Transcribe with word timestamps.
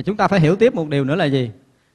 thì 0.00 0.04
chúng 0.04 0.16
ta 0.16 0.28
phải 0.28 0.40
hiểu 0.40 0.56
tiếp 0.56 0.74
một 0.74 0.88
điều 0.88 1.04
nữa 1.04 1.14
là 1.14 1.24
gì? 1.24 1.50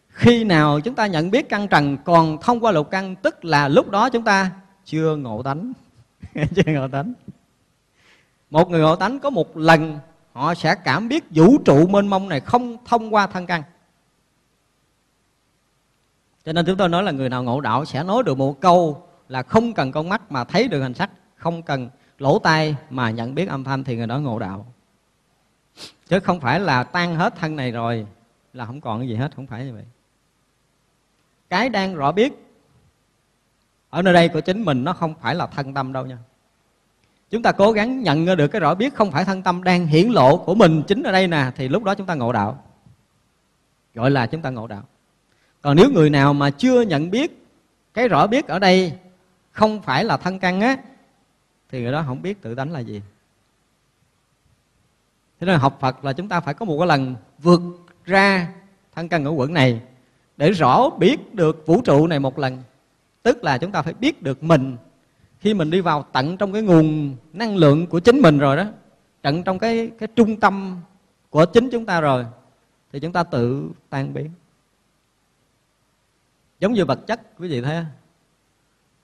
Khi 0.09 0.43
nào 0.43 0.79
chúng 0.79 0.95
ta 0.95 1.07
nhận 1.07 1.31
biết 1.31 1.49
căn 1.49 1.67
trần 1.67 1.97
còn 2.05 2.37
thông 2.41 2.59
qua 2.59 2.71
lục 2.71 2.91
căn, 2.91 3.15
tức 3.15 3.45
là 3.45 3.67
lúc 3.67 3.89
đó 3.89 4.09
chúng 4.09 4.23
ta 4.23 4.51
chưa 4.85 5.15
ngộ 5.15 5.43
tánh. 5.43 5.73
Chưa 6.55 6.63
ngộ 6.65 6.87
tánh. 6.87 7.13
Một 8.49 8.69
người 8.69 8.81
ngộ 8.81 8.95
tánh 8.95 9.19
có 9.19 9.29
một 9.29 9.57
lần, 9.57 9.99
họ 10.33 10.53
sẽ 10.53 10.75
cảm 10.75 11.07
biết 11.07 11.23
vũ 11.29 11.57
trụ 11.65 11.87
mênh 11.87 12.07
mông 12.07 12.29
này 12.29 12.39
không 12.39 12.77
thông 12.85 13.13
qua 13.13 13.27
thân 13.27 13.45
căn. 13.45 13.63
Cho 16.45 16.53
nên 16.53 16.65
chúng 16.65 16.77
tôi 16.77 16.89
nói 16.89 17.03
là 17.03 17.11
người 17.11 17.29
nào 17.29 17.43
ngộ 17.43 17.61
đạo 17.61 17.85
sẽ 17.85 18.03
nói 18.03 18.23
được 18.23 18.37
một 18.37 18.61
câu 18.61 19.07
là 19.29 19.43
không 19.43 19.73
cần 19.73 19.91
con 19.91 20.09
mắt 20.09 20.31
mà 20.31 20.43
thấy 20.43 20.67
được 20.67 20.81
hình 20.81 20.93
sắc, 20.93 21.09
không 21.35 21.61
cần 21.61 21.89
lỗ 22.17 22.39
tai 22.39 22.75
mà 22.89 23.09
nhận 23.09 23.35
biết 23.35 23.49
âm 23.49 23.63
thanh 23.63 23.83
thì 23.83 23.95
người 23.95 24.07
đó 24.07 24.19
ngộ 24.19 24.39
đạo 24.39 24.65
chứ 26.07 26.19
không 26.19 26.39
phải 26.39 26.59
là 26.59 26.83
tan 26.83 27.15
hết 27.15 27.35
thân 27.35 27.55
này 27.55 27.71
rồi 27.71 28.07
là 28.53 28.65
không 28.65 28.81
còn 28.81 28.99
cái 28.99 29.07
gì 29.07 29.15
hết, 29.15 29.35
không 29.35 29.47
phải 29.47 29.65
như 29.65 29.73
vậy. 29.73 29.83
Cái 31.49 31.69
đang 31.69 31.95
rõ 31.95 32.11
biết 32.11 32.33
ở 33.89 34.01
nơi 34.01 34.13
đây 34.13 34.29
của 34.29 34.41
chính 34.41 34.65
mình 34.65 34.83
nó 34.83 34.93
không 34.93 35.15
phải 35.21 35.35
là 35.35 35.47
thân 35.47 35.73
tâm 35.73 35.93
đâu 35.93 36.05
nha. 36.05 36.17
Chúng 37.29 37.41
ta 37.41 37.51
cố 37.51 37.71
gắng 37.71 38.03
nhận 38.03 38.25
được 38.25 38.47
cái 38.47 38.59
rõ 38.59 38.75
biết 38.75 38.93
không 38.95 39.11
phải 39.11 39.25
thân 39.25 39.41
tâm 39.41 39.63
đang 39.63 39.87
hiển 39.87 40.09
lộ 40.09 40.37
của 40.37 40.55
mình 40.55 40.83
chính 40.87 41.03
ở 41.03 41.11
đây 41.11 41.27
nè, 41.27 41.51
thì 41.55 41.67
lúc 41.67 41.83
đó 41.83 41.95
chúng 41.95 42.07
ta 42.07 42.15
ngộ 42.15 42.31
đạo. 42.31 42.63
Gọi 43.93 44.11
là 44.11 44.27
chúng 44.27 44.41
ta 44.41 44.49
ngộ 44.49 44.67
đạo. 44.67 44.83
Còn 45.61 45.75
nếu 45.75 45.89
người 45.89 46.09
nào 46.09 46.33
mà 46.33 46.49
chưa 46.49 46.81
nhận 46.81 47.11
biết 47.11 47.45
cái 47.93 48.07
rõ 48.07 48.27
biết 48.27 48.47
ở 48.47 48.59
đây 48.59 48.93
không 49.51 49.81
phải 49.81 50.03
là 50.03 50.17
thân 50.17 50.39
căn 50.39 50.61
á, 50.61 50.77
thì 51.69 51.81
người 51.81 51.91
đó 51.91 52.03
không 52.07 52.21
biết 52.21 52.41
tự 52.41 52.55
tánh 52.55 52.71
là 52.71 52.79
gì 52.79 53.01
thế 55.39 55.47
nên 55.47 55.59
học 55.59 55.77
phật 55.81 56.05
là 56.05 56.13
chúng 56.13 56.27
ta 56.27 56.39
phải 56.39 56.53
có 56.53 56.65
một 56.65 56.77
cái 56.79 56.87
lần 56.87 57.15
vượt 57.39 57.61
ra 58.05 58.53
thân 58.95 59.09
căn 59.09 59.23
ngũ 59.23 59.33
quẩn 59.33 59.53
này 59.53 59.81
để 60.37 60.51
rõ 60.51 60.89
biết 60.89 61.35
được 61.35 61.63
vũ 61.65 61.81
trụ 61.81 62.07
này 62.07 62.19
một 62.19 62.39
lần. 62.39 62.63
Tức 63.23 63.43
là 63.43 63.57
chúng 63.57 63.71
ta 63.71 63.81
phải 63.81 63.93
biết 63.93 64.21
được 64.21 64.43
mình. 64.43 64.77
Khi 65.39 65.53
mình 65.53 65.69
đi 65.69 65.81
vào 65.81 66.05
tận 66.11 66.37
trong 66.37 66.53
cái 66.53 66.61
nguồn 66.61 67.15
năng 67.33 67.57
lượng 67.57 67.87
của 67.87 67.99
chính 67.99 68.21
mình 68.21 68.37
rồi 68.37 68.57
đó, 68.57 68.65
tận 69.21 69.43
trong 69.43 69.59
cái 69.59 69.91
cái 69.99 70.09
trung 70.15 70.39
tâm 70.39 70.81
của 71.29 71.45
chính 71.45 71.69
chúng 71.71 71.85
ta 71.85 72.01
rồi, 72.01 72.25
thì 72.93 72.99
chúng 72.99 73.13
ta 73.13 73.23
tự 73.23 73.69
tan 73.89 74.13
biến. 74.13 74.29
Giống 76.59 76.73
như 76.73 76.85
vật 76.85 77.07
chất, 77.07 77.21
quý 77.39 77.47
vị 77.47 77.61
thấy 77.61 77.85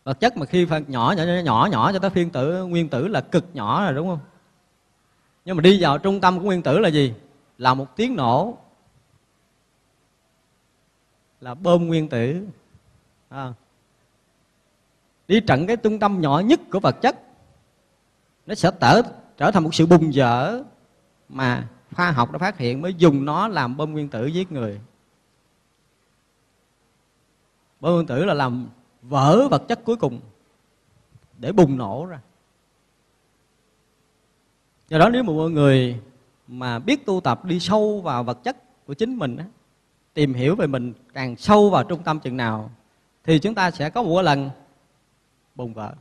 vật 0.04 0.20
chất 0.20 0.38
mà 0.38 0.46
khi 0.46 0.66
phần 0.66 0.84
nhỏ 0.88 1.14
nhỏ 1.18 1.24
nhỏ 1.44 1.70
nhỏ 1.72 1.92
cho 1.94 2.00
tới 2.00 2.10
phiên 2.10 2.30
tử, 2.30 2.66
nguyên 2.66 2.90
tử 2.90 3.08
là 3.08 3.22
cực 3.22 3.46
nhỏ 3.54 3.84
rồi, 3.86 3.94
đúng 3.94 4.08
không? 4.08 4.20
Nhưng 5.46 5.58
mà 5.58 5.62
đi 5.62 5.78
vào 5.82 5.98
trung 5.98 6.22
tâm 6.22 6.40
của 6.40 6.46
nguyên 6.46 6.62
tử 6.62 6.80
là 6.80 6.90
gì? 6.90 7.14
Là 7.58 7.74
một 7.74 7.96
tiếng 7.96 8.16
nổ. 8.16 8.58
Là 11.42 11.54
bơm 11.54 11.88
nguyên 11.88 12.10
tử. 12.10 12.48
À. 13.30 13.54
đi 15.28 15.40
trận 15.40 15.68
cái 15.68 15.78
trung 15.78 16.00
tâm 16.00 16.22
nhỏ 16.22 16.40
nhất 16.40 16.60
của 16.72 16.80
vật 16.80 16.96
chất, 17.02 17.16
nó 18.46 18.56
sẽ 18.56 18.72
trở 18.82 19.02
trở 19.38 19.52
thành 19.52 19.64
một 19.64 19.76
sự 19.76 19.86
bùng 19.86 20.14
dở 20.14 20.64
mà 21.30 21.68
khoa 21.96 22.12
học 22.12 22.32
đã 22.32 22.40
phát 22.40 22.58
hiện 22.58 22.82
mới 22.82 22.94
dùng 22.94 23.26
nó 23.26 23.48
làm 23.48 23.78
bơm 23.78 23.92
nguyên 23.92 24.10
tử 24.10 24.26
giết 24.26 24.52
người. 24.52 24.82
Bơm 27.80 27.94
nguyên 27.94 28.08
tử 28.08 28.26
là 28.26 28.34
làm 28.34 28.70
vỡ 29.02 29.48
vật 29.52 29.64
chất 29.68 29.80
cuối 29.86 29.96
cùng 29.96 30.20
để 31.38 31.52
bùng 31.52 31.78
nổ 31.78 32.06
ra 32.06 32.20
do 34.92 34.98
đó 34.98 35.10
nếu 35.10 35.24
một 35.24 35.50
người 35.50 36.00
mà 36.48 36.80
biết 36.80 37.06
tu 37.06 37.22
tập 37.22 37.46
đi 37.46 37.60
sâu 37.60 38.02
vào 38.02 38.24
vật 38.24 38.44
chất 38.44 38.86
của 38.88 38.94
chính 38.94 39.16
mình 39.16 39.38
á, 39.38 39.46
tìm 40.14 40.34
hiểu 40.34 40.56
về 40.56 40.68
mình 40.68 40.94
càng 41.14 41.36
sâu 41.36 41.70
vào 41.70 41.84
trung 41.84 42.04
tâm 42.04 42.20
chừng 42.20 42.38
nào 42.38 42.72
thì 43.24 43.40
chúng 43.40 43.56
ta 43.56 43.72
sẽ 43.72 43.90
có 43.90 44.04
một 44.04 44.22
lần 44.22 44.50
bùng 45.56 45.74
vỡ. 45.74 45.94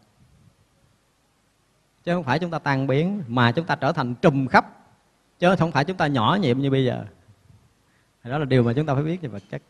Chứ 2.05 2.15
không 2.15 2.25
phải 2.25 2.39
chúng 2.39 2.51
ta 2.51 2.59
tan 2.59 2.87
biến 2.87 3.23
mà 3.27 3.53
chúng 3.53 3.67
ta 3.67 3.77
trở 3.77 3.93
thành 3.93 4.15
trùm 4.15 4.47
khắp. 4.47 4.67
Chứ 5.39 5.57
không 5.59 5.73
phải 5.73 5.85
chúng 5.85 5.97
ta 5.97 6.07
nhỏ 6.07 6.39
nhiệm 6.41 6.59
như 6.59 6.71
bây 6.71 6.85
giờ. 6.85 7.05
Đó 8.25 8.39
là 8.39 8.45
điều 8.45 8.63
mà 8.63 8.73
chúng 8.73 8.87
ta 8.87 8.95
phải 8.95 9.03
biết 9.03 9.23
về 9.23 9.29
vật 9.29 9.43
chất. 9.51 9.63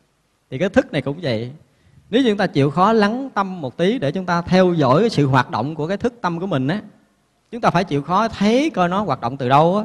Thì 0.51 0.59
cái 0.59 0.69
thức 0.69 0.93
này 0.93 1.03
cũng 1.03 1.19
vậy. 1.23 1.53
Nếu 2.11 2.23
chúng 2.27 2.37
ta 2.37 2.47
chịu 2.47 2.71
khó 2.71 2.93
lắng 2.93 3.31
tâm 3.35 3.61
một 3.61 3.77
tí 3.77 3.99
để 3.99 4.13
chúng 4.13 4.27
ta 4.27 4.43
theo 4.43 4.75
dõi 4.75 5.01
cái 5.01 5.11
sự 5.11 5.27
hoạt 5.27 5.51
động 5.51 5.75
của 5.75 5.87
cái 5.87 5.97
thức 5.97 6.15
tâm 6.21 6.41
của 6.41 6.47
mình 6.47 6.69
á 6.69 6.83
chúng 7.51 7.61
ta 7.61 7.71
phải 7.71 7.85
chịu 7.85 8.03
khó 8.03 8.29
thấy 8.29 8.71
coi 8.71 8.89
nó 8.89 9.03
hoạt 9.03 9.21
động 9.21 9.37
từ 9.37 9.49
đâu 9.49 9.77
á. 9.77 9.85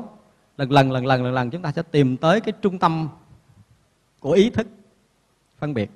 Lần 0.58 0.72
lần 0.72 0.92
lần 0.92 1.06
lần 1.06 1.24
lần 1.24 1.34
lần 1.34 1.50
chúng 1.50 1.62
ta 1.62 1.72
sẽ 1.72 1.81
tìm 1.81 2.18
tới 2.18 2.42
cái 2.42 2.53
trung 2.62 2.80
tâm 2.80 3.09
của 4.20 4.31
ý 4.31 4.50
thức 4.50 4.68
phân 5.58 5.74
biệt. 5.74 5.92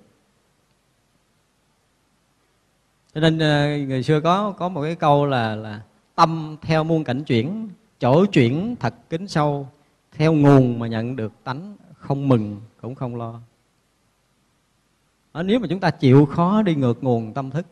Cho 3.13 3.21
nên 3.21 3.39
ờ, 3.39 3.77
người 3.77 4.03
xưa 4.03 4.21
có 4.21 4.51
có 4.51 4.69
một 4.69 4.81
cái 4.81 4.95
câu 4.95 5.25
là 5.25 5.55
là 5.55 5.81
tâm 6.15 6.57
theo 6.61 6.83
muôn 6.83 7.03
cảnh 7.03 7.23
chuyển 7.23 7.69
chỗ 7.99 8.25
chuyển 8.25 8.75
thật 8.79 8.95
kính 9.09 9.27
sâu 9.27 9.67
theo 10.11 10.33
nguồn 10.33 10.79
mà 10.79 10.87
nhận 10.87 11.15
được 11.15 11.33
tánh 11.43 11.75
không 11.97 12.27
mừng 12.27 12.61
cũng 12.81 12.95
không 12.95 13.15
lo. 13.15 13.39
Đó, 15.33 15.43
nếu 15.43 15.59
mà 15.59 15.67
chúng 15.69 15.79
ta 15.79 15.91
chịu 15.91 16.25
khó 16.25 16.61
đi 16.61 16.75
ngược 16.75 17.03
nguồn 17.03 17.33
tâm 17.33 17.51
thức 17.51 17.65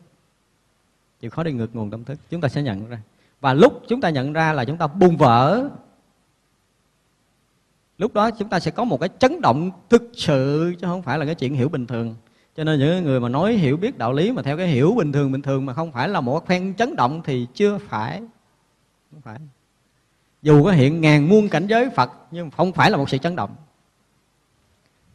chịu 1.20 1.30
khó 1.30 1.42
đi 1.42 1.52
ngược 1.52 1.76
nguồn 1.76 1.90
tâm 1.90 2.04
thức 2.04 2.18
chúng 2.30 2.40
ta 2.40 2.48
sẽ 2.48 2.62
nhận 2.62 2.88
ra 2.88 3.00
và 3.40 3.54
lúc 3.54 3.82
chúng 3.88 4.00
ta 4.00 4.10
nhận 4.10 4.32
ra 4.32 4.52
là 4.52 4.64
chúng 4.64 4.76
ta 4.76 4.86
bung 4.86 5.16
vỡ 5.16 5.68
lúc 7.98 8.14
đó 8.14 8.30
chúng 8.30 8.48
ta 8.48 8.60
sẽ 8.60 8.70
có 8.70 8.84
một 8.84 9.00
cái 9.00 9.08
chấn 9.18 9.40
động 9.40 9.70
thực 9.88 10.02
sự 10.14 10.74
chứ 10.80 10.86
không 10.86 11.02
phải 11.02 11.18
là 11.18 11.24
cái 11.24 11.34
chuyện 11.34 11.54
hiểu 11.54 11.68
bình 11.68 11.86
thường. 11.86 12.14
Cho 12.56 12.64
nên 12.64 12.78
những 12.78 13.04
người 13.04 13.20
mà 13.20 13.28
nói 13.28 13.52
hiểu 13.52 13.76
biết 13.76 13.98
đạo 13.98 14.12
lý 14.12 14.32
mà 14.32 14.42
theo 14.42 14.56
cái 14.56 14.66
hiểu 14.66 14.94
bình 14.98 15.12
thường 15.12 15.32
bình 15.32 15.42
thường 15.42 15.66
mà 15.66 15.72
không 15.74 15.92
phải 15.92 16.08
là 16.08 16.20
một 16.20 16.46
phen 16.46 16.74
chấn 16.74 16.96
động 16.96 17.22
thì 17.24 17.46
chưa 17.54 17.78
phải 17.78 18.22
không 19.12 19.20
phải. 19.20 19.38
Dù 20.42 20.64
có 20.64 20.70
hiện 20.70 21.00
ngàn 21.00 21.28
muôn 21.28 21.48
cảnh 21.48 21.66
giới 21.66 21.90
phật 21.90 22.12
nhưng 22.30 22.50
không 22.50 22.72
phải 22.72 22.90
là 22.90 22.96
một 22.96 23.10
sự 23.10 23.18
chấn 23.18 23.36
động. 23.36 23.50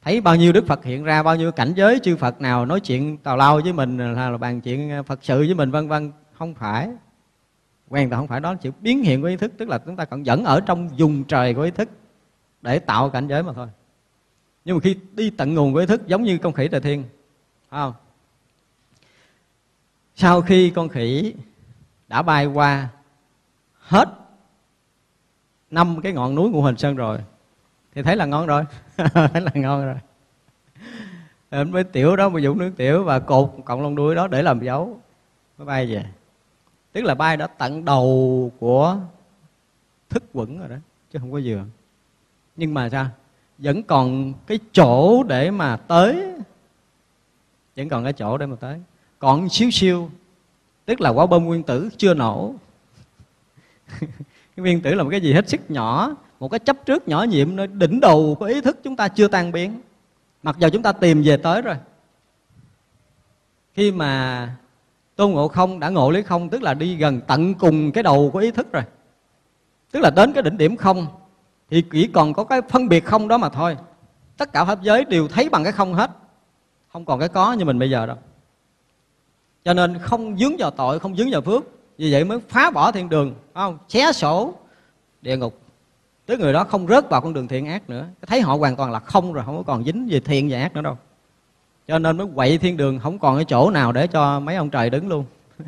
Thấy 0.02 0.22
bao 0.22 0.36
nhiêu 0.36 0.54
đức 0.54 0.68
phật 0.68 0.84
hiện 0.84 1.04
ra 1.04 1.24
bao 1.24 1.36
nhiêu 1.36 1.52
cảnh 1.52 1.74
giới 1.76 2.00
chư 2.04 2.16
phật 2.16 2.42
nào 2.42 2.66
nói 2.66 2.80
chuyện 2.80 3.18
tào 3.18 3.38
lao 3.38 3.60
với 3.64 3.74
mình 3.74 3.98
là, 3.98 4.30
là 4.30 4.38
bàn 4.38 4.62
chuyện 4.62 5.04
phật 5.06 5.20
sự 5.22 5.40
với 5.40 5.54
mình 5.54 5.72
vân 5.72 5.88
vân 5.88 6.12
không 6.34 6.54
phải 6.54 6.90
quen 7.90 8.10
là 8.10 8.18
không 8.18 8.28
phải 8.28 8.40
đó 8.40 8.56
chỉ 8.56 8.70
biến 8.82 9.04
hiện 9.04 9.22
của 9.22 9.28
ý 9.28 9.38
thức, 9.38 9.52
tức 9.58 9.70
là 9.70 9.78
chúng 9.78 9.96
ta 9.96 10.06
còn 10.06 10.24
vẫn 10.24 10.44
ở 10.44 10.62
trong 10.62 10.88
vùng 10.88 11.24
trời 11.24 11.54
của 11.54 11.62
ý 11.62 11.72
thức 11.72 11.90
để 12.62 12.80
tạo 12.80 13.10
cảnh 13.10 13.28
giới 13.28 13.44
mà 13.44 13.54
thôi. 13.54 13.68
Nhưng 14.66 14.76
mà 14.76 14.82
khi 14.84 14.98
đi 15.12 15.30
tận 15.30 15.54
nguồn 15.54 15.74
của 15.74 15.80
ý 15.80 15.86
thức, 15.86 16.08
giống 16.08 16.24
như 16.24 16.38
con 16.38 16.54
khỉ 16.54 16.68
trời 16.68 16.82
thiên 16.82 17.04
không? 17.70 17.94
Sau 20.16 20.42
khi 20.42 20.70
con 20.70 20.90
khỉ 20.90 21.34
đã 22.08 22.22
bay 22.22 22.46
qua 22.46 22.90
hết 23.80 24.10
năm 25.72 26.02
cái 26.02 26.14
ngọn 26.14 26.36
núi 26.36 26.50
ngũ 26.50 26.62
hình 26.62 26.78
sơn 26.78 26.96
rồi, 26.96 27.20
thì 27.96 28.02
thấy 28.02 28.16
là 28.16 28.26
ngon 28.26 28.48
rồi, 28.48 28.64
thấy 29.14 29.42
là 29.42 29.52
ngon 29.54 29.86
rồi. 29.86 29.96
Mới 31.66 31.84
tiểu 31.84 32.16
đó 32.16 32.30
mà 32.30 32.40
dụng 32.40 32.58
nước 32.58 32.72
tiểu 32.78 33.04
và 33.04 33.20
cột 33.20 33.56
cọng 33.66 33.82
lông 33.82 33.96
đuôi 33.96 34.16
đó 34.16 34.28
để 34.28 34.42
làm 34.42 34.60
dấu 34.60 35.00
mới 35.58 35.66
bay 35.66 35.86
về 35.86 36.06
tức 36.94 37.02
là 37.02 37.16
bay 37.16 37.38
đã 37.38 37.48
tận 37.48 37.86
đầu 37.86 38.52
của 38.60 38.98
thức 40.10 40.24
quẩn 40.34 40.60
rồi 40.60 40.70
đó, 40.70 40.76
chứ 41.12 41.20
không 41.20 41.32
có 41.32 41.42
vừa 41.44 41.64
nhưng 42.56 42.74
mà 42.74 42.90
sao? 42.90 43.08
Vẫn 43.58 43.84
còn 43.84 44.34
cái 44.48 44.60
chỗ 44.74 45.24
để 45.24 45.52
mà 45.52 45.78
tới. 45.78 46.26
Vẫn 47.76 47.90
còn 47.90 48.04
cái 48.04 48.14
chỗ 48.14 48.38
để 48.38 48.46
mà 48.46 48.56
tới. 48.56 48.82
Còn 49.20 49.50
xíu 49.50 49.72
xíu, 49.72 50.10
tức 50.86 51.02
là 51.02 51.10
quả 51.10 51.26
bom 51.26 51.44
nguyên 51.44 51.64
tử 51.64 51.90
chưa 51.98 52.14
nổ. 52.14 52.56
Cái 54.56 54.64
nguyên 54.64 54.82
tử 54.82 54.94
là 54.94 55.04
một 55.04 55.10
cái 55.10 55.22
gì 55.22 55.34
hết 55.34 55.50
sức 55.50 55.72
nhỏ, 55.72 56.16
một 56.40 56.48
cái 56.48 56.60
chấp 56.60 56.86
trước 56.86 57.08
nhỏ 57.08 57.24
nhiệm 57.24 57.56
nơi 57.56 57.68
đỉnh 57.68 58.00
đầu 58.00 58.36
của 58.40 58.46
ý 58.46 58.62
thức 58.62 58.80
chúng 58.84 58.96
ta 58.96 59.08
chưa 59.08 59.28
tan 59.28 59.52
biến. 59.52 59.82
Mặc 60.44 60.56
dù 60.60 60.70
chúng 60.70 60.82
ta 60.82 60.92
tìm 60.92 61.24
về 61.26 61.38
tới 61.38 61.62
rồi. 61.62 61.76
Khi 63.74 63.92
mà 63.92 64.56
tôn 65.16 65.32
ngộ 65.32 65.48
không 65.48 65.80
đã 65.80 65.90
ngộ 65.90 66.12
lấy 66.12 66.24
không, 66.24 66.50
tức 66.50 66.64
là 66.64 66.74
đi 66.74 66.96
gần 66.96 67.22
tận 67.28 67.54
cùng 67.54 67.92
cái 67.92 68.04
đầu 68.04 68.30
của 68.34 68.40
ý 68.40 68.52
thức 68.52 68.72
rồi. 68.72 68.84
Tức 69.92 70.00
là 70.00 70.10
đến 70.10 70.34
cái 70.34 70.44
đỉnh 70.44 70.58
điểm 70.58 70.78
không, 70.78 71.08
thì 71.70 71.84
chỉ 71.92 72.08
còn 72.08 72.34
có 72.34 72.44
cái 72.44 72.62
phân 72.70 72.90
biệt 72.90 73.06
không 73.06 73.28
đó 73.28 73.38
mà 73.38 73.50
thôi. 73.50 73.78
Tất 74.38 74.54
cả 74.54 74.66
pháp 74.66 74.82
giới 74.82 75.06
đều 75.06 75.28
thấy 75.28 75.50
bằng 75.50 75.64
cái 75.64 75.74
không 75.74 75.94
hết. 75.94 76.12
Không 76.88 77.06
còn 77.06 77.20
cái 77.20 77.30
có 77.30 77.54
như 77.54 77.66
mình 77.66 77.80
bây 77.80 77.90
giờ 77.90 78.06
đâu. 78.06 78.18
Cho 79.66 79.74
nên 79.74 79.98
không 80.00 80.38
dướng 80.38 80.58
vào 80.60 80.72
tội, 80.72 81.00
không 81.00 81.16
dướng 81.16 81.32
vào 81.32 81.42
phước, 81.42 81.64
vì 81.98 82.12
vậy 82.12 82.24
mới 82.24 82.40
phá 82.50 82.72
bỏ 82.72 82.92
thiên 82.92 83.10
đường 83.10 83.36
không? 83.54 83.78
Xé 83.90 84.12
sổ 84.12 84.54
địa 85.22 85.38
ngục. 85.38 85.60
Tới 86.26 86.38
người 86.38 86.54
đó 86.54 86.64
không 86.64 86.88
rớt 86.88 87.10
vào 87.10 87.22
con 87.22 87.34
đường 87.34 87.48
thiện 87.48 87.68
ác 87.68 87.90
nữa. 87.90 88.06
Thấy 88.28 88.42
họ 88.42 88.56
hoàn 88.56 88.76
toàn 88.76 88.92
là 88.92 89.00
không 89.00 89.34
rồi, 89.34 89.44
không 89.46 89.58
có 89.58 89.64
còn 89.64 89.84
dính 89.84 90.08
về 90.12 90.20
thiện 90.20 90.48
và 90.52 90.60
ác 90.60 90.74
nữa 90.74 90.82
đâu 90.82 90.98
cho 91.88 92.00
nên 92.00 92.18
mới 92.18 92.28
quậy 92.36 92.58
thiên 92.58 92.78
đường, 92.78 93.00
không 93.00 93.20
còn 93.20 93.36
cái 93.36 93.46
chỗ 93.46 93.70
nào 93.70 93.92
để 93.92 94.08
cho 94.08 94.40
mấy 94.40 94.56
ông 94.56 94.70
trời 94.70 94.90
đứng 94.90 95.08
luôn. 95.08 95.26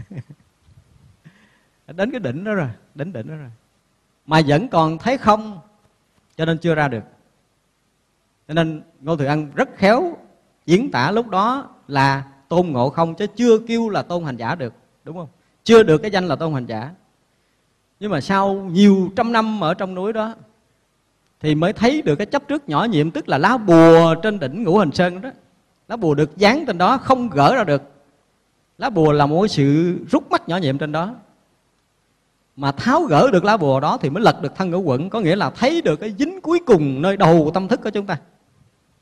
Đến 1.88 2.12
cái 2.12 2.19
đỉnh 2.19 2.44
đó 2.44 2.53
rồi, 2.53 2.69
đến 2.95 3.13
đỉnh 3.13 3.27
đó 3.27 3.35
rồi. 3.35 3.50
Mà 4.25 4.41
vẫn 4.47 4.67
còn 4.67 4.97
thấy 4.97 5.17
không, 5.17 5.59
cho 6.38 6.45
nên 6.45 6.57
chưa 6.57 6.75
ra 6.75 6.88
được. 6.88 7.03
Cho 8.47 8.53
nên 8.53 8.81
ngô 9.01 9.17
thừa 9.17 9.25
ân 9.25 9.51
rất 9.56 9.69
khéo 9.75 10.17
diễn 10.65 10.91
tả 10.91 11.12
lúc 11.12 11.27
đó 11.27 11.69
là 11.88 12.23
tôn 12.50 12.67
ngộ 12.67 12.89
không, 12.89 13.15
chứ 13.15 13.27
chưa 13.35 13.59
kêu 13.59 13.89
là 13.89 14.01
tôn 14.01 14.23
hành 14.23 14.38
giả 14.38 14.56
được, 14.56 14.73
đúng 15.03 15.17
không? 15.17 15.27
Chưa 15.63 15.83
được 15.83 15.97
cái 15.97 16.12
danh 16.12 16.27
là 16.27 16.35
tôn 16.35 16.53
hành 16.53 16.65
giả. 16.65 16.91
Nhưng 18.00 18.12
mà 18.12 18.21
sau 18.21 18.53
nhiều 18.53 19.09
trăm 19.15 19.31
năm 19.31 19.63
ở 19.63 19.73
trong 19.73 19.95
núi 19.95 20.13
đó, 20.13 20.35
thì 21.39 21.56
mới 21.56 21.73
thấy 21.73 22.01
được 22.01 22.15
cái 22.15 22.25
chấp 22.25 22.47
trước 22.47 22.69
nhỏ 22.69 22.83
nhiệm, 22.83 23.12
tức 23.12 23.29
là 23.29 23.38
lá 23.38 23.57
bùa 23.57 24.15
trên 24.23 24.39
đỉnh 24.39 24.63
ngũ 24.63 24.77
hành 24.77 24.91
sơn 24.91 25.21
đó 25.21 25.29
lá 25.87 25.95
bùa 25.95 26.15
được 26.15 26.37
dán 26.37 26.65
trên 26.65 26.77
đó 26.77 26.97
không 26.97 27.29
gỡ 27.29 27.55
ra 27.55 27.63
được. 27.63 27.81
Lá 28.77 28.89
bùa 28.89 29.11
là 29.11 29.25
một 29.25 29.47
sự 29.47 29.97
rút 30.11 30.31
mắt 30.31 30.49
nhỏ 30.49 30.57
nhiệm 30.57 30.77
trên 30.77 30.91
đó. 30.91 31.15
Mà 32.55 32.71
tháo 32.71 33.01
gỡ 33.03 33.31
được 33.31 33.43
lá 33.43 33.57
bùa 33.57 33.79
đó 33.79 33.97
thì 34.01 34.09
mới 34.09 34.23
lật 34.23 34.41
được 34.41 34.55
thân 34.55 34.71
ngũ 34.71 34.79
quẩn, 34.79 35.09
có 35.09 35.19
nghĩa 35.19 35.35
là 35.35 35.49
thấy 35.49 35.81
được 35.81 35.95
cái 35.95 36.15
dính 36.19 36.41
cuối 36.41 36.59
cùng 36.65 37.01
nơi 37.01 37.17
đầu 37.17 37.43
của 37.45 37.51
tâm 37.51 37.67
thức 37.67 37.79
của 37.83 37.89
chúng 37.89 38.05
ta. 38.05 38.17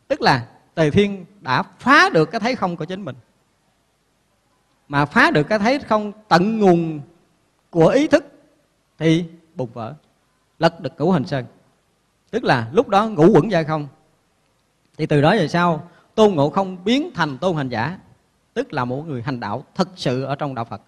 Tức 0.08 0.22
là 0.22 0.48
tề 0.74 0.90
thiên 0.90 1.26
đã 1.42 1.64
phá 1.80 2.10
được 2.10 2.32
cái 2.32 2.42
thấy 2.42 2.56
không 2.56 2.76
của 2.76 2.86
chính 2.86 3.06
mình. 3.06 3.16
Mà 4.88 5.06
phá 5.06 5.32
được 5.32 5.44
cái 5.44 5.60
thấy 5.60 5.80
không 5.80 6.12
tận 6.28 6.60
nguồn 6.60 7.02
của 7.70 7.88
ý 7.88 8.08
thức 8.08 8.26
thì 9.00 9.26
bùng 9.56 9.70
vỡ, 9.74 9.94
lật 10.60 10.80
được 10.82 10.94
ngũ 10.98 11.12
hành 11.12 11.26
sơn. 11.26 11.46
Tức 12.32 12.44
là 12.44 12.70
lúc 12.72 12.90
đó 12.90 13.08
ngũ 13.08 13.28
quẩn 13.34 13.50
ra 13.50 13.64
không. 13.64 13.88
Thì 14.98 15.06
từ 15.06 15.22
đó 15.22 15.32
về 15.32 15.48
sau 15.48 15.90
tôn 16.16 16.36
ngộ 16.36 16.50
không 16.50 16.84
biến 16.84 17.12
thành 17.14 17.38
tôn 17.38 17.56
hành 17.56 17.70
giả 17.70 18.00
tức 18.54 18.74
là 18.74 18.86
một 18.86 19.04
người 19.08 19.22
hành 19.22 19.40
đạo 19.40 19.64
thật 19.76 19.90
sự 19.96 20.24
ở 20.24 20.36
trong 20.36 20.56
đạo 20.56 20.66
phật. 20.66 20.82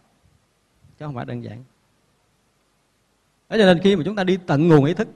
Chứ 1.00 1.06
không 1.06 1.16
phải 1.16 1.26
đơn 1.26 1.44
giản. 1.44 1.64
Đó 3.50 3.58
cho 3.60 3.66
nên 3.66 3.80
khi 3.80 3.96
mà 3.96 4.04
chúng 4.06 4.16
ta 4.16 4.24
đi 4.24 4.38
tận 4.48 4.68
nguồn 4.68 4.86
ý 4.86 4.94
thức 4.94 5.08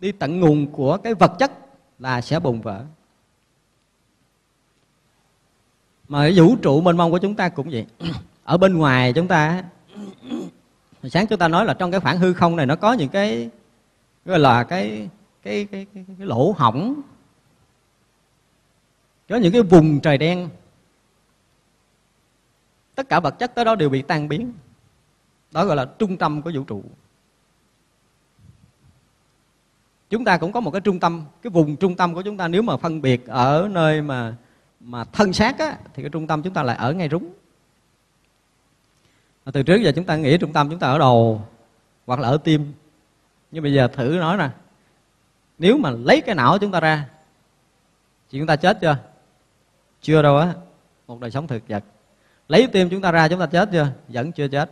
đi 0.00 0.12
tận 0.12 0.40
nguồn 0.40 0.66
của 0.66 0.96
cái 0.96 1.14
vật 1.14 1.32
chất 1.38 1.52
là 1.98 2.20
sẽ 2.20 2.40
bùng 2.40 2.60
vỡ. 2.60 2.84
Mà 6.08 6.22
cái 6.22 6.38
vũ 6.38 6.56
trụ 6.62 6.80
mênh 6.80 6.96
mông 6.96 7.10
của 7.10 7.18
chúng 7.18 7.34
ta 7.34 7.48
cũng 7.48 7.70
vậy. 7.70 7.86
Ở 8.44 8.58
bên 8.58 8.78
ngoài 8.78 9.12
chúng 9.12 9.28
ta 9.28 9.64
hồi 11.02 11.10
sáng 11.10 11.26
chúng 11.26 11.38
ta 11.38 11.48
nói 11.48 11.64
là 11.64 11.74
trong 11.74 11.90
cái 11.90 12.00
khoảng 12.00 12.18
hư 12.18 12.32
không 12.32 12.56
này 12.56 12.66
nó 12.66 12.76
có 12.76 12.92
những 12.92 13.08
cái 13.08 13.50
gọi 14.24 14.38
là 14.38 14.64
cái 14.64 15.08
cái 15.42 15.64
cái, 15.64 15.86
cái, 15.94 16.04
cái 16.18 16.26
lỗ 16.26 16.52
hỏng 16.52 17.02
có 19.28 19.36
những 19.36 19.52
cái 19.52 19.62
vùng 19.62 20.00
trời 20.00 20.18
đen. 20.18 20.48
Tất 22.94 23.08
cả 23.08 23.20
vật 23.20 23.38
chất 23.38 23.54
tới 23.54 23.64
đó 23.64 23.74
đều 23.74 23.88
bị 23.88 24.02
tan 24.02 24.28
biến. 24.28 24.52
Đó 25.52 25.64
gọi 25.64 25.76
là 25.76 25.84
trung 25.98 26.16
tâm 26.16 26.42
của 26.42 26.52
vũ 26.54 26.64
trụ. 26.64 26.82
Chúng 30.10 30.24
ta 30.24 30.38
cũng 30.38 30.52
có 30.52 30.60
một 30.60 30.70
cái 30.70 30.80
trung 30.80 31.00
tâm 31.00 31.24
cái 31.42 31.50
vùng 31.50 31.76
trung 31.76 31.96
tâm 31.96 32.14
của 32.14 32.22
chúng 32.22 32.36
ta. 32.36 32.48
Nếu 32.48 32.62
mà 32.62 32.76
phân 32.76 33.02
biệt 33.02 33.26
ở 33.26 33.68
nơi 33.70 34.02
mà 34.02 34.36
mà 34.80 35.04
thân 35.04 35.32
xác 35.32 35.58
á, 35.58 35.78
thì 35.94 36.02
cái 36.02 36.10
trung 36.10 36.26
tâm 36.26 36.42
chúng 36.42 36.54
ta 36.54 36.62
lại 36.62 36.76
ở 36.76 36.92
ngay 36.92 37.08
rúng. 37.08 37.32
Từ 39.52 39.62
trước 39.62 39.76
giờ 39.82 39.92
chúng 39.96 40.04
ta 40.04 40.16
nghĩ 40.16 40.38
trung 40.38 40.52
tâm 40.52 40.70
chúng 40.70 40.78
ta 40.78 40.86
ở 40.86 40.98
đầu 40.98 41.46
hoặc 42.06 42.20
là 42.20 42.28
ở 42.28 42.38
tim. 42.44 42.72
Nhưng 43.50 43.62
bây 43.62 43.72
giờ 43.72 43.88
thử 43.88 44.16
nói 44.20 44.36
nè 44.36 44.50
nếu 45.58 45.78
mà 45.78 45.90
lấy 45.90 46.20
cái 46.20 46.34
não 46.34 46.58
chúng 46.58 46.72
ta 46.72 46.80
ra 46.80 47.08
thì 48.30 48.38
chúng 48.38 48.46
ta 48.46 48.56
chết 48.56 48.78
chưa? 48.80 48.98
Chưa 50.06 50.22
đâu 50.22 50.36
á. 50.36 50.54
Một 51.06 51.20
đời 51.20 51.30
sống 51.30 51.46
thực 51.46 51.68
vật. 51.68 51.84
Lấy 52.48 52.66
tim 52.66 52.88
chúng 52.88 53.00
ta 53.00 53.12
ra 53.12 53.28
chúng 53.28 53.40
ta 53.40 53.46
chết 53.46 53.68
chưa? 53.72 53.88
Vẫn 54.08 54.32
chưa 54.32 54.48
chết. 54.48 54.70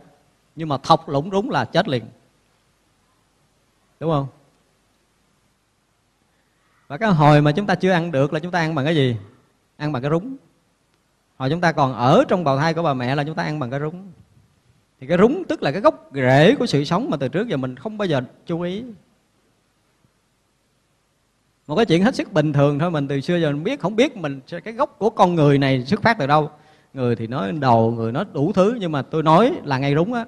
Nhưng 0.55 0.69
mà 0.69 0.77
thọc 0.77 1.09
lũng 1.09 1.31
rúng 1.31 1.49
là 1.49 1.65
chết 1.65 1.87
liền. 1.87 2.05
Đúng 3.99 4.11
không? 4.11 4.27
Và 6.87 6.97
cái 6.97 7.09
hồi 7.09 7.41
mà 7.41 7.51
chúng 7.51 7.65
ta 7.65 7.75
chưa 7.75 7.91
ăn 7.91 8.11
được 8.11 8.33
là 8.33 8.39
chúng 8.39 8.51
ta 8.51 8.59
ăn 8.59 8.75
bằng 8.75 8.85
cái 8.85 8.95
gì? 8.95 9.17
Ăn 9.77 9.91
bằng 9.91 10.01
cái 10.01 10.11
rúng. 10.11 10.35
Hồi 11.37 11.49
chúng 11.49 11.61
ta 11.61 11.71
còn 11.71 11.93
ở 11.93 12.23
trong 12.27 12.43
bào 12.43 12.57
thai 12.57 12.73
của 12.73 12.83
bà 12.83 12.93
mẹ 12.93 13.15
là 13.15 13.23
chúng 13.23 13.35
ta 13.35 13.43
ăn 13.43 13.59
bằng 13.59 13.69
cái 13.69 13.79
rúng. 13.79 14.11
Thì 14.99 15.07
cái 15.07 15.17
rúng 15.17 15.43
tức 15.47 15.63
là 15.63 15.71
cái 15.71 15.81
gốc 15.81 16.09
rễ 16.13 16.55
của 16.55 16.65
sự 16.65 16.83
sống 16.83 17.09
mà 17.09 17.17
từ 17.17 17.27
trước 17.27 17.47
giờ 17.47 17.57
mình 17.57 17.75
không 17.75 17.97
bao 17.97 18.05
giờ 18.05 18.21
chú 18.45 18.61
ý 18.61 18.83
một 21.67 21.75
cái 21.75 21.85
chuyện 21.85 22.03
hết 22.03 22.15
sức 22.15 22.33
bình 22.33 22.53
thường 22.53 22.79
thôi, 22.79 22.91
mình 22.91 23.07
từ 23.07 23.21
xưa 23.21 23.37
giờ 23.37 23.51
mình 23.51 23.63
biết, 23.63 23.79
không 23.79 23.95
biết 23.95 24.17
mình 24.17 24.41
cái 24.63 24.73
gốc 24.73 24.95
của 24.97 25.09
con 25.09 25.35
người 25.35 25.57
này 25.57 25.85
xuất 25.85 26.01
phát 26.01 26.17
từ 26.19 26.27
đâu. 26.27 26.49
Người 26.93 27.15
thì 27.15 27.27
nói 27.27 27.51
đầu, 27.51 27.91
người 27.91 28.11
nói 28.11 28.25
đủ 28.33 28.51
thứ, 28.53 28.77
nhưng 28.79 28.91
mà 28.91 29.01
tôi 29.01 29.23
nói 29.23 29.53
là 29.63 29.77
ngay 29.77 29.95
đúng 29.95 30.13
á. 30.13 30.25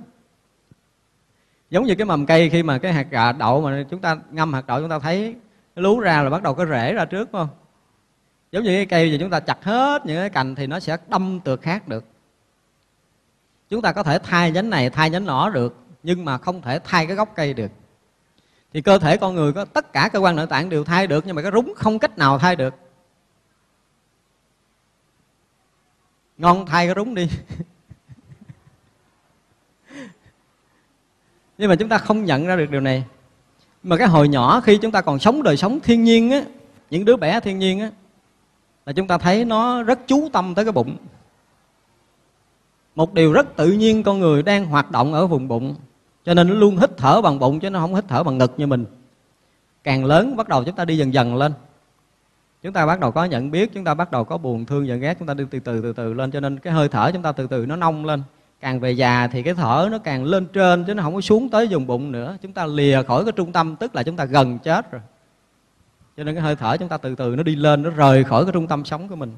Giống 1.69 1.85
như 1.85 1.95
cái 1.95 2.05
mầm 2.05 2.25
cây 2.25 2.49
khi 2.49 2.63
mà 2.63 2.77
cái 2.77 2.93
hạt 2.93 3.07
gà 3.09 3.31
đậu 3.31 3.61
mà 3.61 3.85
chúng 3.89 4.01
ta 4.01 4.17
ngâm 4.31 4.53
hạt 4.53 4.67
đậu 4.67 4.79
chúng 4.79 4.89
ta 4.89 4.99
thấy 4.99 5.35
cái 5.75 5.83
lú 5.83 5.99
ra 5.99 6.23
là 6.23 6.29
bắt 6.29 6.43
đầu 6.43 6.53
có 6.53 6.65
rễ 6.65 6.93
ra 6.93 7.05
trước, 7.05 7.29
phải 7.31 7.39
không? 7.39 7.49
Giống 8.51 8.63
như 8.63 8.69
cái 8.69 8.85
cây 8.85 9.09
thì 9.11 9.17
chúng 9.17 9.29
ta 9.29 9.39
chặt 9.39 9.63
hết 9.63 10.05
những 10.05 10.17
cái 10.17 10.29
cành 10.29 10.55
thì 10.55 10.67
nó 10.67 10.79
sẽ 10.79 10.97
đâm 11.07 11.39
tược 11.39 11.61
khác 11.61 11.87
được. 11.87 12.05
Chúng 13.69 13.81
ta 13.81 13.93
có 13.93 14.03
thể 14.03 14.19
thay 14.23 14.51
nhánh 14.51 14.69
này, 14.69 14.89
thay 14.89 15.09
nhánh 15.09 15.25
nọ 15.25 15.49
được, 15.49 15.75
nhưng 16.03 16.25
mà 16.25 16.37
không 16.37 16.61
thể 16.61 16.79
thay 16.83 17.05
cái 17.05 17.15
gốc 17.15 17.31
cây 17.35 17.53
được 17.53 17.71
thì 18.77 18.81
cơ 18.81 18.99
thể 18.99 19.17
con 19.17 19.35
người 19.35 19.53
có, 19.53 19.65
tất 19.65 19.93
cả 19.93 20.09
cơ 20.13 20.19
quan 20.19 20.35
nội 20.35 20.47
tạng 20.47 20.69
đều 20.69 20.83
thay 20.83 21.07
được, 21.07 21.23
nhưng 21.27 21.35
mà 21.35 21.41
cái 21.41 21.51
rúng 21.51 21.73
không 21.75 21.99
cách 21.99 22.17
nào 22.17 22.39
thay 22.39 22.55
được. 22.55 22.73
Ngon 26.37 26.65
thay 26.65 26.87
cái 26.87 26.95
rúng 26.95 27.15
đi. 27.15 27.29
Nhưng 31.57 31.69
mà 31.69 31.75
chúng 31.75 31.89
ta 31.89 31.97
không 31.97 32.25
nhận 32.25 32.45
ra 32.45 32.55
được 32.55 32.71
điều 32.71 32.81
này. 32.81 33.03
Mà 33.83 33.97
cái 33.97 34.07
hồi 34.07 34.27
nhỏ 34.27 34.61
khi 34.61 34.77
chúng 34.77 34.91
ta 34.91 35.01
còn 35.01 35.19
sống 35.19 35.43
đời 35.43 35.57
sống 35.57 35.79
thiên 35.79 36.03
nhiên 36.03 36.31
á, 36.31 36.41
những 36.89 37.05
đứa 37.05 37.15
bé 37.15 37.39
thiên 37.39 37.59
nhiên 37.59 37.79
á, 37.79 37.91
là 38.85 38.93
chúng 38.93 39.07
ta 39.07 39.17
thấy 39.17 39.45
nó 39.45 39.83
rất 39.83 39.99
chú 40.07 40.29
tâm 40.33 40.55
tới 40.55 40.65
cái 40.65 40.71
bụng. 40.71 40.97
Một 42.95 43.13
điều 43.13 43.33
rất 43.33 43.55
tự 43.55 43.71
nhiên 43.71 44.03
con 44.03 44.19
người 44.19 44.43
đang 44.43 44.65
hoạt 44.65 44.91
động 44.91 45.13
ở 45.13 45.27
vùng 45.27 45.47
bụng 45.47 45.75
cho 46.27 46.33
nên 46.33 46.47
nó 46.47 46.53
luôn 46.53 46.77
hít 46.77 46.97
thở 46.97 47.21
bằng 47.21 47.39
bụng, 47.39 47.59
chứ 47.59 47.69
nó 47.69 47.79
không 47.79 47.95
hít 47.95 48.03
thở 48.07 48.23
bằng 48.23 48.37
ngực 48.37 48.53
như 48.57 48.67
mình. 48.67 48.85
Càng 49.83 50.05
lớn, 50.05 50.35
bắt 50.35 50.47
đầu 50.47 50.63
chúng 50.63 50.75
ta 50.75 50.85
đi 50.85 50.97
dần 50.97 51.13
dần 51.13 51.35
lên. 51.35 51.53
Chúng 52.63 52.73
ta 52.73 52.85
bắt 52.85 52.99
đầu 52.99 53.11
có 53.11 53.25
nhận 53.25 53.51
biết, 53.51 53.73
chúng 53.73 53.83
ta 53.83 53.93
bắt 53.93 54.11
đầu 54.11 54.23
có 54.23 54.37
buồn, 54.37 54.65
thương, 54.65 54.87
giận, 54.87 54.99
ghét, 54.99 55.15
chúng 55.19 55.27
ta 55.27 55.33
đi 55.33 55.43
từ 55.51 55.59
từ 55.59 55.81
từ 55.81 55.93
từ 55.93 56.13
lên. 56.13 56.31
Cho 56.31 56.39
nên 56.39 56.59
cái 56.59 56.73
hơi 56.73 56.89
thở 56.89 57.11
chúng 57.13 57.21
ta 57.21 57.31
từ 57.31 57.47
từ 57.47 57.65
nó 57.65 57.75
nông 57.75 58.05
lên. 58.05 58.23
Càng 58.59 58.79
về 58.79 58.91
già 58.91 59.27
thì 59.27 59.43
cái 59.43 59.53
thở 59.53 59.89
nó 59.91 59.97
càng 59.97 60.23
lên 60.23 60.45
trên, 60.45 60.85
chứ 60.85 60.93
nó 60.93 61.03
không 61.03 61.15
có 61.15 61.21
xuống 61.21 61.49
tới 61.49 61.67
vùng 61.67 61.87
bụng 61.87 62.11
nữa. 62.11 62.37
Chúng 62.41 62.53
ta 62.53 62.65
lìa 62.65 63.03
khỏi 63.03 63.23
cái 63.23 63.31
trung 63.31 63.51
tâm, 63.51 63.75
tức 63.75 63.95
là 63.95 64.03
chúng 64.03 64.15
ta 64.15 64.25
gần 64.25 64.59
chết 64.59 64.91
rồi. 64.91 65.01
Cho 66.17 66.23
nên 66.23 66.35
cái 66.35 66.43
hơi 66.43 66.55
thở 66.55 66.77
chúng 66.77 66.89
ta 66.89 66.97
từ 66.97 67.15
từ 67.15 67.35
nó 67.35 67.43
đi 67.43 67.55
lên, 67.55 67.83
nó 67.83 67.89
rời 67.89 68.23
khỏi 68.23 68.45
cái 68.45 68.53
trung 68.53 68.67
tâm 68.67 68.85
sống 68.85 69.07
của 69.07 69.15
mình. 69.15 69.33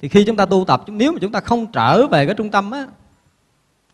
Thì 0.00 0.08
khi 0.08 0.24
chúng 0.24 0.36
ta 0.36 0.46
tu 0.46 0.64
tập, 0.64 0.82
nếu 0.86 1.12
mà 1.12 1.18
chúng 1.20 1.32
ta 1.32 1.40
không 1.40 1.66
trở 1.72 2.06
về 2.06 2.26
cái 2.26 2.34
trung 2.34 2.50
tâm 2.50 2.70
á 2.70 2.86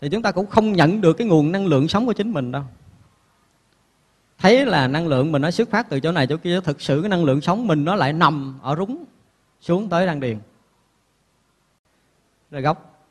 thì 0.03 0.09
chúng 0.09 0.23
ta 0.23 0.33
cũng 0.33 0.47
không 0.47 0.73
nhận 0.73 1.01
được 1.01 1.13
cái 1.13 1.27
nguồn 1.27 1.53
năng 1.53 1.67
lượng 1.67 1.89
sống 1.89 2.07
của 2.07 2.13
chính 2.13 2.33
mình 2.33 2.53
đâu. 2.53 2.63
Thấy 4.39 4.67
là 4.67 4.89
năng 4.89 5.07
lượng 5.07 5.33
mình 5.33 5.43
nó 5.43 5.51
xuất 5.51 5.71
phát 5.71 5.89
từ 5.89 6.01
chỗ 6.01 6.13
này, 6.13 6.27
chỗ 6.27 6.37
kia, 6.37 6.61
thực 6.61 6.81
sự 6.81 7.01
cái 7.01 7.09
năng 7.09 7.25
lượng 7.25 7.41
sống 7.41 7.67
mình 7.67 7.85
nó 7.85 7.95
lại 7.95 8.13
nằm 8.13 8.59
ở 8.63 8.77
rúng 8.77 9.05
xuống 9.61 9.89
tới 9.89 10.07
đan 10.07 10.21
điền. 10.21 10.39
Rồi 12.51 12.63
gốc. 12.63 13.07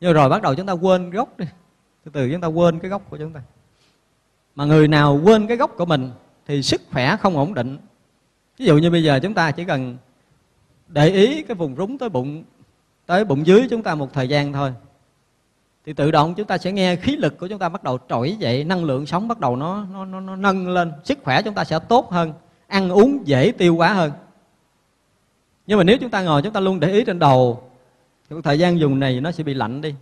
Nhưng 0.00 0.12
rồi 0.12 0.28
bắt 0.28 0.42
đầu 0.42 0.54
chúng 0.54 0.66
ta 0.66 0.72
quên 0.72 1.10
gốc 1.10 1.38
đi. 1.38 1.46
Từ 2.04 2.10
từ 2.14 2.30
chúng 2.32 2.40
ta 2.40 2.48
quên 2.48 2.78
cái 2.78 2.90
gốc 2.90 3.10
của 3.10 3.16
chúng 3.16 3.32
ta. 3.32 3.42
Mà 4.54 4.64
người 4.64 4.88
nào 4.88 5.20
quên 5.24 5.46
cái 5.46 5.56
gốc 5.56 5.70
của 5.76 5.86
mình 5.86 6.10
thì 6.46 6.62
sức 6.62 6.80
khỏe 6.90 7.16
không 7.16 7.36
ổn 7.36 7.54
định. 7.54 7.78
Ví 8.58 8.66
dụ 8.66 8.78
như 8.78 8.90
bây 8.90 9.02
giờ 9.02 9.20
chúng 9.22 9.34
ta 9.34 9.50
chỉ 9.50 9.64
cần 9.64 9.96
để 10.88 11.08
ý 11.08 11.42
cái 11.42 11.54
vùng 11.54 11.76
rúng 11.76 11.98
tới 11.98 12.08
bụng 12.08 12.44
tới 13.06 13.24
bụng 13.24 13.46
dưới 13.46 13.66
chúng 13.70 13.82
ta 13.82 13.94
một 13.94 14.12
thời 14.12 14.28
gian 14.28 14.52
thôi 14.52 14.74
thì 15.86 15.92
tự 15.92 16.10
động 16.10 16.34
chúng 16.34 16.46
ta 16.46 16.58
sẽ 16.58 16.72
nghe 16.72 16.96
khí 16.96 17.16
lực 17.16 17.38
của 17.38 17.48
chúng 17.48 17.58
ta 17.58 17.68
bắt 17.68 17.84
đầu 17.84 17.98
trỗi 18.08 18.36
dậy 18.38 18.64
năng 18.64 18.84
lượng 18.84 19.06
sống 19.06 19.28
bắt 19.28 19.40
đầu 19.40 19.56
nó 19.56 19.86
nó 19.92 20.04
nó, 20.04 20.20
nó 20.20 20.36
nâng 20.36 20.68
lên. 20.68 20.92
Sức 21.04 21.18
khỏe 21.22 21.42
chúng 21.42 21.54
ta 21.54 21.64
sẽ 21.64 21.78
tốt 21.78 22.10
hơn 22.10 22.32
ăn 22.66 22.90
uống 22.90 23.26
dễ 23.26 23.52
tiêu 23.58 23.76
hóa 23.76 23.92
hơn. 23.92 24.12
Nhưng 25.66 25.78
mà 25.78 25.84
nếu 25.84 25.98
chúng 26.00 26.10
ta 26.10 26.22
ngồi 26.22 26.42
chúng 26.42 26.52
ta 26.52 26.60
luôn 26.60 26.80
để 26.80 26.92
ý 26.92 27.04
trên 27.04 27.18
đầu 27.18 27.62
thì 28.30 28.36
thời 28.44 28.58
gian 28.58 28.78
dùng 28.78 29.00
này 29.00 29.20
nó 29.20 29.32
sẽ 29.32 29.44
bị 29.44 29.54
lạnh 29.54 29.80
đi. 29.80 29.94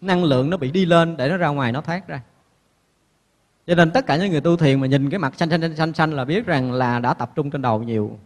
Năng 0.00 0.24
lượng 0.24 0.50
nó 0.50 0.56
bị 0.56 0.70
đi 0.70 0.84
lên 0.84 1.16
để 1.16 1.28
nó 1.28 1.36
ra 1.36 1.48
ngoài 1.48 1.72
nó 1.72 1.80
thoát 1.80 2.08
ra. 2.08 2.20
Cho 3.66 3.74
nên 3.74 3.90
tất 3.90 4.06
cả 4.06 4.16
những 4.16 4.30
người 4.30 4.40
tu 4.40 4.56
thiền 4.56 4.80
mà 4.80 4.86
nhìn 4.86 5.10
cái 5.10 5.18
mặt 5.18 5.34
xanh 5.36 5.50
xanh 5.50 5.76
xanh 5.76 5.94
xanh 5.94 6.12
là 6.12 6.24
biết 6.24 6.46
rằng 6.46 6.72
là 6.72 6.98
đã 6.98 7.14
tập 7.14 7.30
trung 7.34 7.50
trên 7.50 7.62
đầu 7.62 7.82
nhiều. 7.82 8.18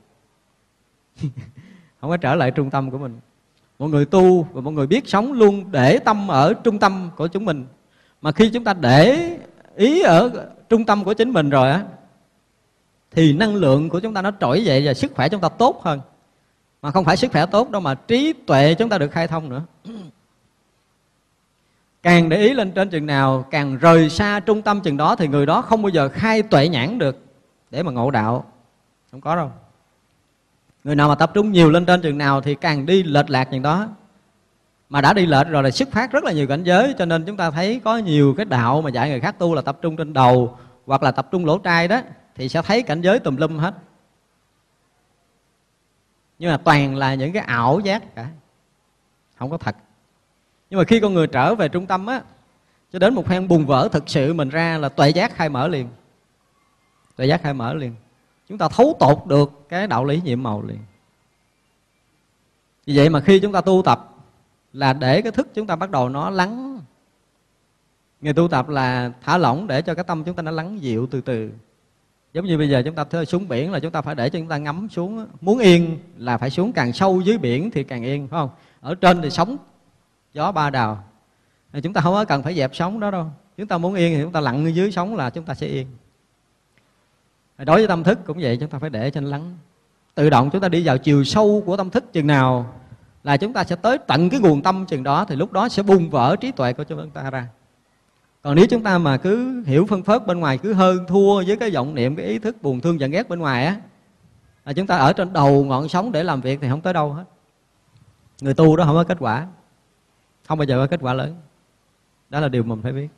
Không 2.01 2.11
có 2.11 2.17
trở 2.17 2.35
lại 2.35 2.51
trung 2.51 2.71
tâm 2.71 2.91
của 2.91 2.99
mình 2.99 3.21
mọi 3.79 3.89
người 3.89 4.05
tu 4.05 4.43
và 4.53 4.61
mọi 4.61 4.75
người 4.75 4.87
biết 4.87 5.09
sống 5.09 5.33
luôn 5.33 5.73
để 5.73 5.99
tâm 5.99 6.29
ở 6.29 6.55
trung 6.55 6.79
tâm 6.79 7.11
của 7.17 7.27
chúng 7.27 7.45
mình. 7.45 7.67
Mà 8.23 8.33
khi 8.33 8.51
chúng 8.51 8.65
ta 8.65 8.75
để 8.75 9.39
ý 9.77 10.03
ở 10.03 10.31
trung 10.69 10.85
tâm 10.85 11.05
của 11.05 11.15
chính 11.15 11.31
mình 11.31 11.51
rồi 11.51 11.71
á, 11.71 11.85
thì 13.11 13.33
năng 13.33 13.55
lượng 13.55 13.89
của 13.89 14.01
chúng 14.01 14.15
ta 14.15 14.23
nó 14.23 14.31
trỗi 14.41 14.65
dậy 14.65 14.83
và 14.87 14.95
sức 14.95 15.13
khỏe 15.15 15.29
chúng 15.29 15.41
ta 15.41 15.49
tốt 15.49 15.81
hơn. 15.83 16.01
Mà 16.83 16.91
không 16.91 17.05
phải 17.05 17.17
sức 17.17 17.33
khỏe 17.33 17.47
tốt 17.47 17.71
đâu 17.71 17.81
mà 17.81 17.95
trí 17.95 18.33
tuệ 18.33 18.75
chúng 18.75 18.89
ta 18.89 18.99
được 18.99 19.13
khai 19.13 19.29
thông 19.29 19.49
nữa. 19.49 19.63
Càng 22.03 22.29
để 22.29 22.37
ý 22.37 22.55
lên 22.55 22.73
trên 22.73 22.91
chừng 22.91 23.07
nào, 23.07 23.45
càng 23.51 23.79
rời 23.79 24.11
xa 24.11 24.41
trung 24.41 24.63
tâm 24.63 24.81
chừng 24.81 24.97
đó, 24.97 25.17
thì 25.17 25.29
người 25.29 25.47
đó 25.47 25.63
không 25.63 25.83
bao 25.83 25.91
giờ 25.91 26.09
khai 26.09 26.43
tuệ 26.43 26.69
nhãn 26.69 26.99
được 26.99 27.19
để 27.71 27.83
mà 27.83 27.93
ngộ 27.93 28.11
đạo. 28.11 28.45
Không 29.11 29.21
có 29.21 29.37
đâu 29.37 29.51
người 30.85 30.95
nào 30.95 31.09
mà 31.09 31.15
tập 31.15 31.31
trung 31.35 31.53
nhiều 31.53 31.71
lên 31.71 31.87
trên 31.87 32.03
chừng 32.03 32.19
nào 32.19 32.41
thì 32.41 32.55
càng 32.55 32.87
đi 32.87 33.03
lệch 33.03 33.31
lạc 33.31 33.45
chừng 33.45 33.63
đó. 33.63 33.89
Mà 34.89 35.01
đã 35.01 35.13
đi 35.13 35.27
lệch 35.27 35.49
rồi 35.49 35.63
là 35.63 35.71
xuất 35.71 35.89
phát 35.91 36.13
rất 36.13 36.25
là 36.25 36.33
nhiều 36.33 36.47
cảnh 36.47 36.65
giới, 36.65 36.95
cho 36.99 37.05
nên 37.05 37.25
chúng 37.25 37.37
ta 37.37 37.51
thấy 37.51 37.81
có 37.85 37.97
nhiều 37.97 38.35
cái 38.37 38.45
đạo 38.45 38.83
mà 38.83 38.91
dạy 38.91 39.11
người 39.11 39.21
khác 39.21 39.39
tu 39.39 39.55
là 39.55 39.63
tập 39.63 39.79
trung 39.83 39.97
trên 39.97 40.13
đầu 40.13 40.57
hoặc 40.87 41.03
là 41.03 41.11
tập 41.11 41.29
trung 41.31 41.47
lỗ 41.47 41.59
trai 41.59 41.89
đó, 41.89 42.01
thì 42.35 42.49
sẽ 42.49 42.63
thấy 42.63 42.83
cảnh 42.83 43.01
giới 43.01 43.19
tùm 43.19 43.37
lum 43.37 43.59
hết. 43.59 43.75
Nhưng 46.39 46.51
mà 46.51 46.57
toàn 46.57 46.97
là 46.97 47.15
những 47.15 47.33
cái 47.33 47.43
ảo 47.43 47.81
giác 47.81 48.15
cả, 48.15 48.29
không 49.39 49.51
có 49.51 49.59
thật. 49.59 49.77
Nhưng 50.71 50.79
mà 50.79 50.85
khi 50.85 51.01
con 51.01 51.15
người 51.15 51.27
trở 51.27 51.55
về 51.55 51.69
trung 51.69 51.87
tâm 51.87 52.07
á, 52.07 52.23
cho 52.93 52.99
đến 52.99 53.15
một 53.15 53.27
phen 53.27 53.49
bùng 53.49 53.67
vỡ 53.67 53.89
thực 53.93 54.09
sự 54.09 54.35
mình 54.35 54.49
ra 54.49 54.79
là 54.79 54.89
tuệ 54.89 55.11
giác 55.11 55.35
khai 55.35 55.49
mở 55.49 55.69
liền. 55.69 55.89
Tuệ 57.17 57.27
giác 57.27 57.43
khai 57.43 57.55
mở 57.55 57.75
liền 57.75 57.95
chúng 58.49 58.59
ta 58.59 58.69
thấu 58.69 58.97
tột 59.01 59.27
được 59.27 59.67
cái 59.69 59.87
đạo 59.87 60.05
lý 60.05 60.21
nhiệm 60.25 60.43
màu 60.43 60.63
liền. 60.63 60.79
Vì 62.87 62.97
vậy 62.97 63.09
mà 63.09 63.21
khi 63.21 63.41
chúng 63.41 63.53
ta 63.53 63.61
tu 63.61 63.83
tập 63.85 64.15
là 64.73 64.93
để 64.93 65.23
cái 65.23 65.33
thức 65.33 65.49
chúng 65.55 65.67
ta 65.67 65.77
bắt 65.77 65.91
đầu 65.91 66.09
nó 66.09 66.31
lắng. 66.31 66.81
Người 68.21 68.33
tu 68.33 68.49
tập 68.49 68.69
là 68.69 69.13
thả 69.23 69.39
lỏng 69.39 69.67
để 69.67 69.83
cho 69.83 69.95
cái 69.95 70.05
tâm 70.05 70.25
chúng 70.25 70.37
ta 70.37 70.43
nó 70.43 70.51
lắng 70.51 70.83
dịu 70.83 71.07
từ 71.11 71.21
từ. 71.21 71.51
Giống 72.33 72.45
như 72.45 72.59
bây 72.59 72.69
giờ 72.69 72.83
chúng 72.85 72.95
ta 72.95 73.25
xuống 73.25 73.49
biển 73.49 73.73
là 73.73 73.81
chúng 73.81 73.93
ta 73.93 74.03
phải 74.03 74.15
để 74.15 74.31
cho 74.31 74.39
chúng 74.39 74.49
ta 74.49 74.59
ngắm 74.59 74.89
xuống. 74.91 75.27
Muốn 75.41 75.59
yên 75.59 75.99
là 76.17 76.39
phải 76.39 76.51
xuống 76.51 76.73
càng 76.73 76.93
sâu 76.93 77.21
dưới 77.21 77.39
biển 77.39 77.71
thì 77.71 77.85
càng 77.85 78.03
yên, 78.03 78.29
phải 78.29 78.39
không? 78.39 78.51
Ở 78.81 78.95
trên 78.95 79.23
thì 79.23 79.31
sóng, 79.31 79.57
gió 80.33 80.53
ba 80.53 80.71
đào. 80.71 81.05
Chúng 81.83 81.93
ta 81.93 82.01
không 82.01 82.15
có 82.15 82.25
cần 82.25 82.43
phải 82.43 82.55
dẹp 82.55 82.75
sóng 82.75 83.01
đó 83.01 83.11
đâu. 83.11 83.27
Chúng 83.57 83.67
ta 83.67 83.79
muốn 83.79 83.95
yên 83.95 84.15
thì 84.15 84.23
chúng 84.23 84.33
ta 84.33 84.41
lặn 84.41 84.75
dưới 84.75 84.93
sóng 84.93 85.17
là 85.17 85.31
chúng 85.31 85.45
ta 85.45 85.55
sẽ 85.55 85.67
yên 85.67 85.87
đối 87.65 87.77
với 87.77 87.89
tâm 87.89 88.05
thức 88.05 88.19
cũng 88.27 88.39
vậy, 88.41 88.57
chúng 88.57 88.71
ta 88.71 88.79
phải 88.79 88.91
để 88.91 89.11
cho 89.11 89.21
nó 89.21 89.29
lắng. 89.29 89.57
Tự 90.15 90.31
động 90.31 90.51
chúng 90.53 90.61
ta 90.61 90.69
đi 90.69 90.87
vào 90.87 90.99
chiều 90.99 91.25
sâu 91.25 91.63
của 91.67 91.77
tâm 91.77 91.91
thức 91.91 92.13
chừng 92.13 92.27
nào 92.27 92.75
là 93.25 93.37
chúng 93.37 93.53
ta 93.53 93.65
sẽ 93.65 93.77
tới 93.77 93.99
tận 93.99 94.31
cái 94.31 94.41
nguồn 94.41 94.63
tâm 94.63 94.87
chừng 94.87 95.03
đó, 95.03 95.25
thì 95.25 95.37
lúc 95.37 95.53
đó 95.53 95.69
sẽ 95.69 95.83
bung 95.83 96.11
vỡ 96.11 96.37
trí 96.41 96.53
tuệ 96.53 96.73
của 96.73 96.85
chúng 96.85 97.11
ta 97.11 97.31
ra. 97.31 97.49
Còn 98.43 98.55
nếu 98.55 98.67
chúng 98.71 98.83
ta 98.83 98.99
mà 98.99 99.17
cứ 99.17 99.63
hiểu 99.67 99.87
phân 99.87 100.03
phớt 100.03 100.27
bên 100.27 100.41
ngoài, 100.41 100.59
cứ 100.59 100.73
hơn 100.73 101.05
thua 101.09 101.45
với 101.47 101.57
cái 101.57 101.71
vọng 101.71 101.95
niệm, 101.95 102.17
cái 102.17 102.27
ý 102.27 102.39
thức 102.39 102.63
buồn 102.63 102.81
thương 102.81 103.01
giận 103.01 103.11
ghét 103.11 103.29
bên 103.29 103.39
ngoài 103.39 103.67
á, 103.67 103.77
là 104.65 104.73
chúng 104.73 104.87
ta 104.87 104.97
ở 104.97 105.13
trên 105.13 105.33
đầu 105.33 105.65
ngọn 105.65 105.89
sóng 105.89 106.13
để 106.13 106.25
làm 106.25 106.41
việc 106.41 106.59
thì 106.63 106.69
không 106.69 106.81
tới 106.81 106.93
đâu 106.93 107.13
hết. 107.13 107.25
Người 108.41 108.55
tu 108.55 108.77
đó 108.77 108.85
không 108.85 108.95
có 108.95 109.05
kết 109.05 109.17
quả, 109.21 109.47
không 110.47 110.59
bao 110.59 110.67
giờ 110.67 110.79
có 110.79 110.87
kết 110.87 111.01
quả 111.03 111.15
lớn. 111.15 111.35
Đó 112.31 112.41
là 112.41 112.49
điều 112.49 112.63
mình 112.63 112.83
phải 112.83 112.93
biết 112.93 113.09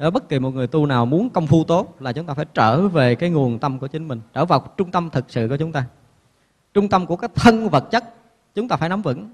ở 0.00 0.10
bất 0.10 0.28
kỳ 0.28 0.38
một 0.38 0.50
người 0.50 0.66
tu 0.66 0.86
nào 0.86 1.06
muốn 1.06 1.30
công 1.30 1.46
phu 1.46 1.64
tốt 1.64 1.96
là 2.00 2.12
chúng 2.12 2.26
ta 2.26 2.34
phải 2.34 2.46
trở 2.54 2.88
về 2.88 3.14
cái 3.14 3.30
nguồn 3.30 3.58
tâm 3.58 3.78
của 3.78 3.86
chính 3.86 4.08
mình, 4.08 4.20
trở 4.34 4.44
vào 4.44 4.72
trung 4.76 4.90
tâm 4.90 5.10
thực 5.10 5.24
sự 5.28 5.48
của 5.48 5.56
chúng 5.56 5.72
ta. 5.72 5.84
Trung 6.74 6.88
tâm 6.88 7.06
của 7.06 7.16
cái 7.16 7.30
thân 7.34 7.68
vật 7.68 7.84
chất, 7.90 8.04
chúng 8.54 8.68
ta 8.68 8.76
phải 8.76 8.88
nắm 8.88 9.02
vững. 9.02 9.30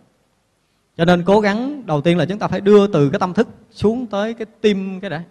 Cho 0.96 1.04
nên 1.04 1.24
cố 1.24 1.40
gắng, 1.40 1.86
đầu 1.86 2.00
tiên 2.00 2.18
là 2.18 2.26
chúng 2.26 2.38
ta 2.38 2.48
phải 2.48 2.60
đưa 2.60 2.86
từ 2.86 3.10
cái 3.10 3.18
tâm 3.18 3.34
thức 3.34 3.48
xuống 3.70 4.06
tới 4.06 4.34
cái 4.34 4.46
tim 4.60 5.00
cái 5.00 5.10
đã. 5.10 5.22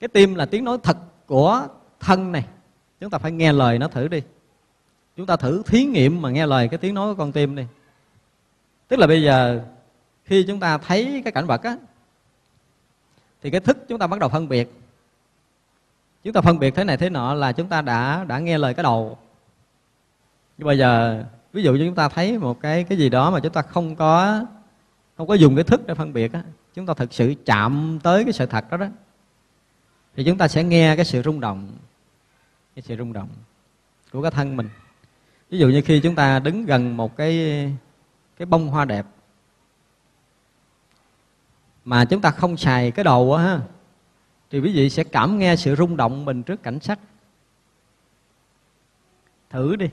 Cái 0.00 0.08
tim 0.08 0.34
là 0.34 0.46
tiếng 0.46 0.64
nói 0.64 0.78
thật 0.82 0.96
của 1.26 1.66
thân 2.00 2.32
này. 2.32 2.46
Chúng 3.00 3.10
ta 3.10 3.18
phải 3.18 3.32
nghe 3.32 3.52
lời 3.52 3.78
nó 3.78 3.88
thử 3.88 4.08
đi. 4.08 4.22
Chúng 5.16 5.26
ta 5.26 5.36
thử 5.36 5.62
thí 5.66 5.84
nghiệm 5.84 6.22
mà 6.22 6.30
nghe 6.30 6.46
lời 6.46 6.68
cái 6.68 6.78
tiếng 6.78 6.94
nói 6.94 7.14
của 7.14 7.18
con 7.18 7.32
tim 7.32 7.56
đi. 7.56 7.64
Tức 8.88 8.98
là 8.98 9.06
bây 9.06 9.22
giờ 9.22 9.60
khi 10.24 10.44
chúng 10.48 10.60
ta 10.60 10.78
thấy 10.78 11.20
cái 11.24 11.32
cảnh 11.32 11.46
vật 11.46 11.62
á 11.62 11.76
thì 13.44 13.50
cái 13.50 13.60
thức 13.60 13.78
chúng 13.88 13.98
ta 13.98 14.06
bắt 14.06 14.20
đầu 14.20 14.28
phân 14.28 14.48
biệt. 14.48 14.72
Chúng 16.22 16.32
ta 16.32 16.40
phân 16.40 16.58
biệt 16.58 16.74
thế 16.74 16.84
này 16.84 16.96
thế 16.96 17.10
nọ 17.10 17.34
là 17.34 17.52
chúng 17.52 17.68
ta 17.68 17.82
đã 17.82 18.24
đã 18.24 18.38
nghe 18.38 18.58
lời 18.58 18.74
cái 18.74 18.82
đầu. 18.82 19.18
Nhưng 20.58 20.66
bây 20.66 20.78
giờ, 20.78 21.24
ví 21.52 21.62
dụ 21.62 21.72
như 21.74 21.86
chúng 21.86 21.94
ta 21.94 22.08
thấy 22.08 22.38
một 22.38 22.60
cái 22.60 22.84
cái 22.84 22.98
gì 22.98 23.08
đó 23.08 23.30
mà 23.30 23.40
chúng 23.40 23.52
ta 23.52 23.62
không 23.62 23.96
có 23.96 24.44
không 25.16 25.26
có 25.26 25.34
dùng 25.34 25.54
cái 25.54 25.64
thức 25.64 25.86
để 25.86 25.94
phân 25.94 26.12
biệt 26.12 26.32
á, 26.32 26.42
chúng 26.74 26.86
ta 26.86 26.94
thực 26.94 27.12
sự 27.12 27.34
chạm 27.44 27.98
tới 28.02 28.24
cái 28.24 28.32
sự 28.32 28.46
thật 28.46 28.70
đó 28.70 28.76
đó. 28.76 28.86
Thì 30.16 30.24
chúng 30.24 30.38
ta 30.38 30.48
sẽ 30.48 30.64
nghe 30.64 30.96
cái 30.96 31.04
sự 31.04 31.22
rung 31.22 31.40
động, 31.40 31.72
cái 32.76 32.82
sự 32.82 32.96
rung 32.96 33.12
động 33.12 33.28
của 34.12 34.22
cái 34.22 34.30
thân 34.30 34.56
mình. 34.56 34.68
Ví 35.50 35.58
dụ 35.58 35.68
như 35.68 35.82
khi 35.84 36.00
chúng 36.00 36.14
ta 36.14 36.38
đứng 36.38 36.66
gần 36.66 36.96
một 36.96 37.16
cái 37.16 37.38
cái 38.36 38.46
bông 38.46 38.68
hoa 38.68 38.84
đẹp 38.84 39.06
mà 41.84 42.04
chúng 42.04 42.20
ta 42.20 42.30
không 42.30 42.56
xài 42.56 42.90
cái 42.90 43.04
đầu 43.04 43.34
á 43.34 43.42
ha. 43.42 43.60
Thì 44.50 44.60
quý 44.60 44.72
vị 44.74 44.90
sẽ 44.90 45.04
cảm 45.04 45.38
nghe 45.38 45.56
sự 45.56 45.76
rung 45.76 45.96
động 45.96 46.24
mình 46.24 46.42
trước 46.42 46.62
cảnh 46.62 46.80
sắc. 46.80 46.98
Thử 49.50 49.76
đi. 49.76 49.86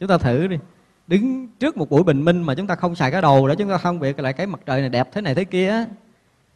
Chúng 0.00 0.08
ta 0.08 0.18
thử 0.18 0.46
đi. 0.46 0.58
Đứng 1.06 1.48
trước 1.48 1.76
một 1.76 1.90
buổi 1.90 2.02
bình 2.02 2.24
minh 2.24 2.42
mà 2.42 2.54
chúng 2.54 2.66
ta 2.66 2.74
không 2.74 2.94
xài 2.94 3.10
cái 3.10 3.22
đầu 3.22 3.48
để 3.48 3.54
chúng 3.58 3.70
ta 3.70 3.78
không 3.78 4.00
biết 4.00 4.20
lại 4.20 4.32
cái 4.32 4.46
mặt 4.46 4.60
trời 4.66 4.80
này 4.80 4.90
đẹp 4.90 5.08
thế 5.12 5.20
này 5.20 5.34
thế 5.34 5.44
kia 5.44 5.86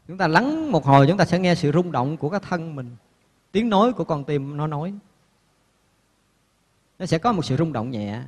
chúng 0.08 0.18
ta 0.18 0.28
lắng 0.28 0.72
một 0.72 0.84
hồi, 0.84 1.06
chúng 1.08 1.16
ta 1.16 1.24
sẽ 1.24 1.38
nghe 1.38 1.54
sự 1.54 1.72
rung 1.72 1.92
động 1.92 2.16
của 2.16 2.28
cái 2.28 2.40
thân 2.48 2.76
mình. 2.76 2.96
Tiếng 3.52 3.68
nói 3.68 3.92
của 3.92 4.04
con 4.04 4.24
tim 4.24 4.56
nó 4.56 4.66
nói. 4.66 4.94
Nó 6.98 7.06
sẽ 7.06 7.18
có 7.18 7.32
một 7.32 7.44
sự 7.44 7.56
rung 7.56 7.72
động 7.72 7.90
nhẹ. 7.90 8.20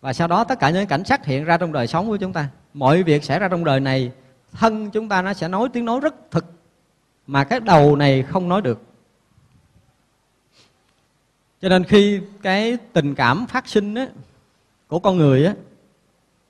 Và 0.00 0.12
sau 0.12 0.28
đó 0.28 0.44
tất 0.44 0.58
cả 0.60 0.70
những 0.70 0.86
cảnh 0.86 1.04
sắc 1.04 1.24
hiện 1.24 1.44
ra 1.44 1.56
trong 1.56 1.72
đời 1.72 1.86
sống 1.86 2.08
của 2.08 2.16
chúng 2.16 2.32
ta. 2.32 2.48
Mọi 2.74 3.02
việc 3.02 3.24
xảy 3.24 3.38
ra 3.38 3.48
trong 3.48 3.64
đời 3.64 3.80
này 3.80 4.12
thân 4.52 4.90
chúng 4.90 5.08
ta 5.08 5.22
nó 5.22 5.34
sẽ 5.34 5.48
nói 5.48 5.68
tiếng 5.72 5.84
nói 5.84 6.00
rất 6.00 6.30
thực 6.30 6.44
mà 7.26 7.44
cái 7.44 7.60
đầu 7.60 7.96
này 7.96 8.22
không 8.22 8.48
nói 8.48 8.62
được. 8.62 8.80
Cho 11.60 11.68
nên 11.68 11.84
khi 11.84 12.20
cái 12.42 12.78
tình 12.92 13.14
cảm 13.14 13.46
phát 13.46 13.68
sinh 13.68 13.94
á, 13.94 14.06
của 14.88 14.98
con 14.98 15.16
người 15.16 15.46
á, 15.46 15.54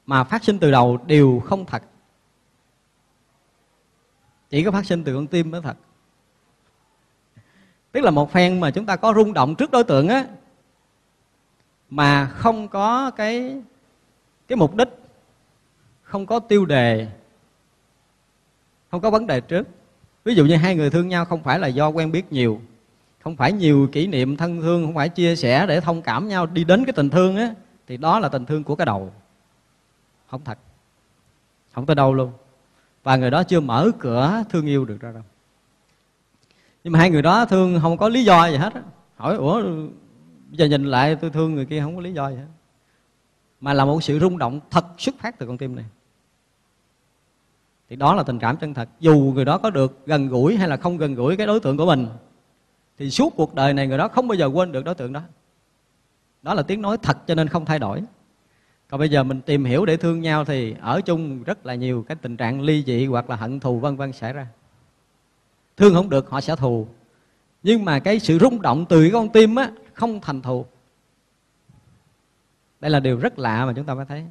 mà 0.07 0.25
phát 0.25 0.45
sinh 0.45 0.59
từ 0.59 0.71
đầu 0.71 0.99
đều 1.07 1.41
không 1.45 1.67
thật. 1.67 1.83
Chỉ 4.51 4.65
có 4.65 4.71
phát 4.71 4.87
sinh 4.87 5.05
từ 5.05 5.15
con 5.15 5.27
tim 5.27 5.51
mới 5.51 5.61
thật. 5.61 5.77
Tức 7.93 8.01
là 8.01 8.11
một 8.11 8.33
phen 8.33 8.61
mà 8.61 8.71
chúng 8.71 8.87
ta 8.87 8.97
có 8.97 9.15
rung 9.17 9.33
động 9.33 9.55
trước 9.55 9.71
đối 9.71 9.85
tượng 9.85 10.09
á 10.09 10.27
mà 11.91 12.27
không 12.27 12.69
có 12.69 13.11
cái 13.11 13.63
cái 14.49 14.57
mục 14.57 14.75
đích 14.75 14.89
không 16.03 16.27
có 16.27 16.39
tiêu 16.39 16.67
đề 16.67 17.09
không 18.93 19.01
có 19.01 19.11
vấn 19.11 19.27
đề 19.27 19.41
trước. 19.41 19.69
Ví 20.25 20.35
dụ 20.35 20.47
như 20.47 20.57
hai 20.57 20.77
người 20.77 20.91
thương 20.91 21.09
nhau 21.09 21.25
không 21.25 21.43
phải 21.43 21.59
là 21.59 21.67
do 21.69 21.89
quen 21.89 22.13
biết 22.13 22.33
nhiều, 22.33 22.61
không 23.19 23.37
phải 23.37 23.53
nhiều 23.53 23.89
kỷ 23.93 24.07
niệm 24.07 24.37
thân 24.37 24.61
thương, 24.61 24.85
không 24.85 24.95
phải 24.95 25.09
chia 25.09 25.37
sẻ 25.37 25.67
để 25.67 25.81
thông 25.81 26.03
cảm 26.03 26.29
nhau 26.29 26.47
đi 26.47 26.65
đến 26.65 26.85
cái 26.85 26.93
tình 26.93 27.11
thương 27.11 27.37
á, 27.37 27.55
thì 27.87 27.97
đó 27.97 28.19
là 28.19 28.29
tình 28.29 28.47
thương 28.47 28.65
của 28.65 28.77
cái 28.77 28.87
đầu. 28.87 29.13
Không 30.31 30.41
thật. 30.45 30.59
Không 31.73 31.87
tới 31.87 31.97
đâu 31.97 32.15
luôn. 32.15 32.33
Và 33.03 33.17
người 33.17 33.31
đó 33.31 33.43
chưa 33.43 33.61
mở 33.61 33.91
cửa 33.99 34.45
thương 34.51 34.67
yêu 34.67 34.85
được 34.85 35.01
ra 35.01 35.13
đâu. 35.13 35.23
Nhưng 36.85 36.93
mà 36.93 36.99
hai 36.99 37.11
người 37.11 37.23
đó 37.23 37.45
thương 37.45 37.79
không 37.83 37.97
có 37.97 38.09
lý 38.09 38.25
do 38.25 38.47
gì 38.47 38.57
hết 38.57 38.73
hỏi, 39.17 39.37
ủa, 39.37 39.63
bây 39.63 40.59
giờ 40.59 40.67
nhìn 40.67 40.85
lại 40.85 41.17
tôi 41.17 41.31
thương 41.31 41.55
người 41.55 41.67
kia 41.67 41.81
không 41.81 41.97
có 41.97 42.03
lý 42.03 42.13
do 42.13 42.29
gì 42.31 42.37
hết. 42.37 42.47
Mà 43.61 43.73
là 43.73 43.85
một 43.85 44.03
sự 44.03 44.19
rung 44.19 44.39
động 44.39 44.61
thật 44.71 44.85
xuất 44.99 45.15
phát 45.19 45.39
từ 45.39 45.47
con 45.47 45.59
tim 45.59 45.77
này 45.77 45.85
thì 47.93 47.97
đó 47.97 48.15
là 48.15 48.23
tình 48.23 48.39
cảm 48.39 48.57
chân 48.57 48.75
thật. 48.75 48.89
Dù 49.01 49.33
người 49.35 49.45
đó 49.45 49.59
có 49.59 49.71
được 49.71 50.07
gần 50.07 50.29
gũi 50.29 50.57
hay 50.57 50.69
là 50.69 50.77
không 50.77 50.97
gần 50.97 51.15
gũi 51.15 51.37
cái 51.37 51.47
đối 51.47 51.61
tượng 51.61 51.77
của 51.77 51.87
mình, 51.87 52.07
thì 52.99 53.11
suốt 53.11 53.33
cuộc 53.37 53.55
đời 53.55 53.75
này 53.75 53.87
người 53.87 53.99
đó 53.99 54.09
không 54.09 54.29
bao 54.29 54.37
giờ 54.37 54.47
quên 54.47 54.73
được 54.73 54.85
đối 54.85 54.95
tượng 54.95 55.13
đó. 55.13 55.21
Đó 56.43 56.55
là 56.55 56.63
tiếng 56.63 56.83
nói 56.83 56.99
thật 57.03 57.19
cho 57.27 57.35
nên 57.35 57.49
không 57.49 57.65
thay 57.65 57.79
đổi. 57.79 58.03
Còn 58.89 59.01
bây 59.01 59.09
giờ 59.09 59.23
mình 59.23 59.41
tìm 59.41 59.65
hiểu 59.65 59.87
để 59.87 59.97
thương 59.97 60.21
nhau 60.21 60.45
thì 60.45 60.75
ở 60.81 61.01
chung 61.01 61.43
rất 61.43 61.67
là 61.67 61.75
nhiều 61.75 62.05
cái 62.09 62.17
tình 62.23 62.37
trạng 62.37 62.61
ly 62.61 62.85
dị 62.87 63.07
hoặc 63.07 63.31
là 63.31 63.37
hận 63.37 63.61
thù 63.61 63.81
vân 63.81 63.97
vân 63.97 64.13
xảy 64.13 64.33
ra. 64.33 64.47
Thương 65.77 65.95
không 65.95 66.11
được, 66.11 66.31
họ 66.31 66.41
sẽ 66.41 66.57
thù. 66.57 66.87
Nhưng 67.63 67.85
mà 67.85 67.99
cái 67.99 68.19
sự 68.19 68.39
rung 68.39 68.63
động 68.63 68.87
từ 68.89 69.03
cái 69.03 69.11
con 69.11 69.29
tim 69.29 69.55
á, 69.55 69.71
không 69.93 70.21
thành 70.21 70.43
thù. 70.43 70.67
Đây 72.81 72.91
là 72.91 73.01
điều 73.01 73.19
rất 73.19 73.39
lạ 73.39 73.67
mà 73.67 73.73
chúng 73.77 73.85
ta 73.85 73.95
phải 73.95 74.05
thấy 74.09 74.25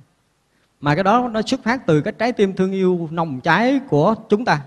mà 0.82 0.96
cái 0.96 1.04
đó 1.04 1.30
nó 1.32 1.42
xuất 1.42 1.64
phát 1.64 1.86
từ 1.86 2.02
cái 2.02 2.14
trái 2.20 2.32
tim 2.32 2.54
thương 2.54 2.72
yêu 2.72 3.10
nồng 3.12 3.42
cháy 3.42 3.80
của 3.90 4.16
chúng 4.30 4.46
ta. 4.46 4.62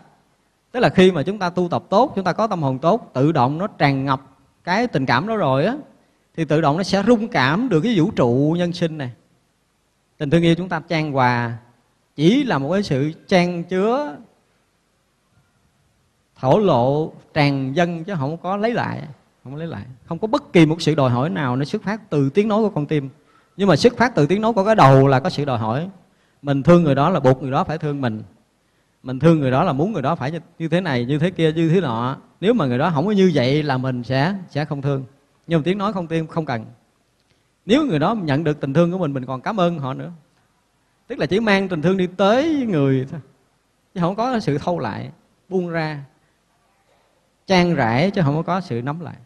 Tức 0.73 0.81
là 0.81 0.89
khi 0.89 1.13
mà 1.13 1.23
chúng 1.23 1.39
ta 1.39 1.51
tu 1.51 1.69
tập 1.69 1.85
tốt, 1.91 2.13
chúng 2.15 2.25
ta 2.25 2.33
có 2.33 2.47
tâm 2.47 2.63
hồn 2.63 2.79
tốt, 2.79 3.11
tự 3.13 3.33
động 3.33 3.59
nó 3.59 3.67
tràn 3.67 4.05
ngập 4.05 4.21
cái 4.65 4.87
tình 4.87 5.07
cảm 5.07 5.27
đó 5.27 5.37
rồi 5.37 5.65
á, 5.65 5.75
thì 6.37 6.45
tự 6.45 6.61
động 6.61 6.77
nó 6.77 6.83
sẽ 6.83 7.03
rung 7.07 7.29
cảm 7.29 7.69
được 7.69 7.81
cái 7.81 7.99
vũ 7.99 8.11
trụ 8.11 8.55
nhân 8.59 8.73
sinh 8.73 8.99
này. 8.99 9.11
Tình 10.19 10.31
thương 10.31 10.43
yêu 10.43 10.55
chúng 10.55 10.69
ta 10.69 10.81
trang 10.89 11.13
hòa, 11.13 11.59
chỉ 12.17 12.45
là 12.45 12.59
một 12.59 12.73
cái 12.73 12.83
sự 12.83 13.13
trang 13.29 13.65
chứa, 13.65 14.17
thổ 16.41 16.59
lộ, 16.59 17.13
tràn 17.35 17.73
dân 17.77 18.05
chứ 18.05 18.15
không 18.19 18.37
có 18.37 18.57
lấy 18.57 18.75
lại, 18.75 19.03
không 19.45 19.57
lấy 19.57 19.69
lại. 19.69 19.83
Không 20.07 20.19
có 20.19 20.27
bất 20.27 20.53
kỳ 20.53 20.67
một 20.67 20.83
sự 20.83 20.95
đòi 20.95 21.11
hỏi 21.11 21.31
nào 21.31 21.57
nó 21.57 21.65
xuất 21.65 21.83
phát 21.83 22.11
từ 22.11 22.31
tiếng 22.31 22.49
nói 22.49 22.63
của 22.63 22.71
con 22.71 22.87
tim. 22.87 23.09
Nhưng 23.57 23.69
mà 23.69 23.77
xuất 23.77 23.97
phát 23.97 24.15
từ 24.15 24.27
tiếng 24.27 24.41
nói 24.41 24.53
của 24.53 24.65
cái 24.65 24.75
đầu 24.75 25.07
là 25.07 25.21
có 25.21 25.31
sự 25.31 25.45
đòi 25.45 25.59
hỏi 25.59 25.89
mình 26.45 26.63
thương 26.63 26.85
người 26.85 26.95
đó 26.95 27.11
là 27.11 27.21
buộc 27.21 27.43
người 27.43 27.51
đó 27.51 27.65
phải 27.65 27.79
thương 27.79 28.01
mình. 28.01 28.23
Mình 29.03 29.19
thương 29.19 29.41
người 29.41 29.51
đó 29.51 29.65
là 29.65 29.73
muốn 29.73 29.93
người 29.93 30.03
đó 30.03 30.15
phải 30.15 30.41
như 30.59 30.69
thế 30.69 30.81
này, 30.81 31.05
như 31.05 31.19
thế 31.19 31.31
kia, 31.31 31.53
như 31.53 31.69
thế 31.69 31.81
nọ. 31.81 32.17
Nếu 32.41 32.55
mà 32.55 32.67
người 32.67 32.79
đó 32.79 32.91
không 32.95 33.07
có 33.07 33.13
như 33.13 33.31
vậy 33.35 33.63
là 33.63 33.79
mình 33.79 34.03
sẽ 34.03 34.35
sẽ 34.51 34.65
không 34.65 34.83
thương. 34.83 35.05
Nhưng 35.47 35.59
mà 35.59 35.63
tiếng 35.65 35.79
nói 35.79 35.93
không 35.93 36.07
tiên 36.07 36.27
không 36.27 36.45
cần. 36.45 36.65
Nếu 37.67 37.87
người 37.87 37.99
đó 37.99 38.15
nhận 38.15 38.45
được 38.45 38.61
tình 38.61 38.75
thương 38.75 38.93
của 38.93 38.99
mình 38.99 39.13
mình 39.13 39.27
còn 39.27 39.41
cảm 39.41 39.61
ơn 39.61 39.79
họ 39.79 39.95
nữa. 39.95 40.11
Tức 41.07 41.19
là 41.19 41.27
chỉ 41.27 41.41
mang 41.41 41.69
tình 41.69 41.83
thương 41.83 41.97
đi 41.97 42.07
tới 42.07 42.67
người 42.69 43.07
thôi, 43.11 43.21
chứ 43.95 44.01
không 44.01 44.15
có 44.15 44.41
sự 44.41 44.59
thâu 44.59 44.79
lại, 44.79 45.11
buông 45.49 45.71
ra 45.71 46.05
trang 47.47 47.75
rải 47.75 48.11
chứ 48.11 48.23
không 48.25 48.43
có 48.45 48.61
sự 48.61 48.83
nắm 48.83 49.01
lại. 49.01 49.17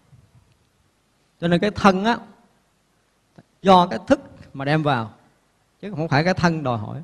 Cho 1.40 1.48
nên 1.48 1.60
cái 1.60 1.70
thân 1.70 2.04
á, 2.04 2.18
do 3.62 3.86
cái 3.86 3.98
thức 4.06 4.20
mà 4.54 4.64
đem 4.64 4.82
vào 4.82 5.12
chứ 5.80 5.90
không 5.90 6.08
phải 6.08 6.24
cái 6.24 6.34
thân 6.34 6.62
đòi 6.62 6.78
hỏi. 6.78 7.02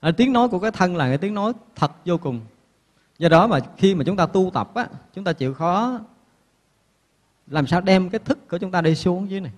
À, 0.00 0.10
tiếng 0.16 0.32
nói 0.32 0.48
của 0.48 0.58
cái 0.58 0.70
thân 0.70 0.96
là 0.96 1.08
cái 1.08 1.18
tiếng 1.18 1.34
nói 1.34 1.52
thật 1.76 1.92
vô 2.04 2.18
cùng. 2.18 2.40
Do 3.18 3.28
đó 3.28 3.46
mà 3.46 3.58
khi 3.76 3.94
mà 3.94 4.04
chúng 4.04 4.16
ta 4.16 4.26
tu 4.26 4.50
tập 4.54 4.74
á 4.74 4.86
chúng 5.14 5.24
ta 5.24 5.32
chịu 5.32 5.54
khó 5.54 6.00
làm 7.46 7.66
sao 7.66 7.80
đem 7.80 8.10
cái 8.10 8.18
thức 8.18 8.48
của 8.48 8.58
chúng 8.58 8.70
ta 8.70 8.80
đi 8.80 8.94
xuống 8.94 9.30
dưới 9.30 9.40
này. 9.40 9.52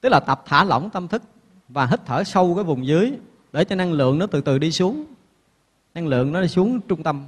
Tức 0.00 0.08
là 0.08 0.20
tập 0.20 0.42
thả 0.46 0.64
lỏng 0.64 0.90
tâm 0.90 1.08
thức 1.08 1.22
và 1.68 1.86
hít 1.86 2.00
thở 2.06 2.24
sâu 2.24 2.54
cái 2.54 2.64
vùng 2.64 2.86
dưới 2.86 3.12
để 3.52 3.64
cho 3.64 3.76
năng 3.76 3.92
lượng 3.92 4.18
nó 4.18 4.26
từ 4.26 4.40
từ 4.40 4.58
đi 4.58 4.72
xuống. 4.72 5.04
Năng 5.94 6.06
lượng 6.06 6.32
nó 6.32 6.40
đi 6.40 6.48
xuống 6.48 6.80
trung 6.80 7.02
tâm. 7.02 7.26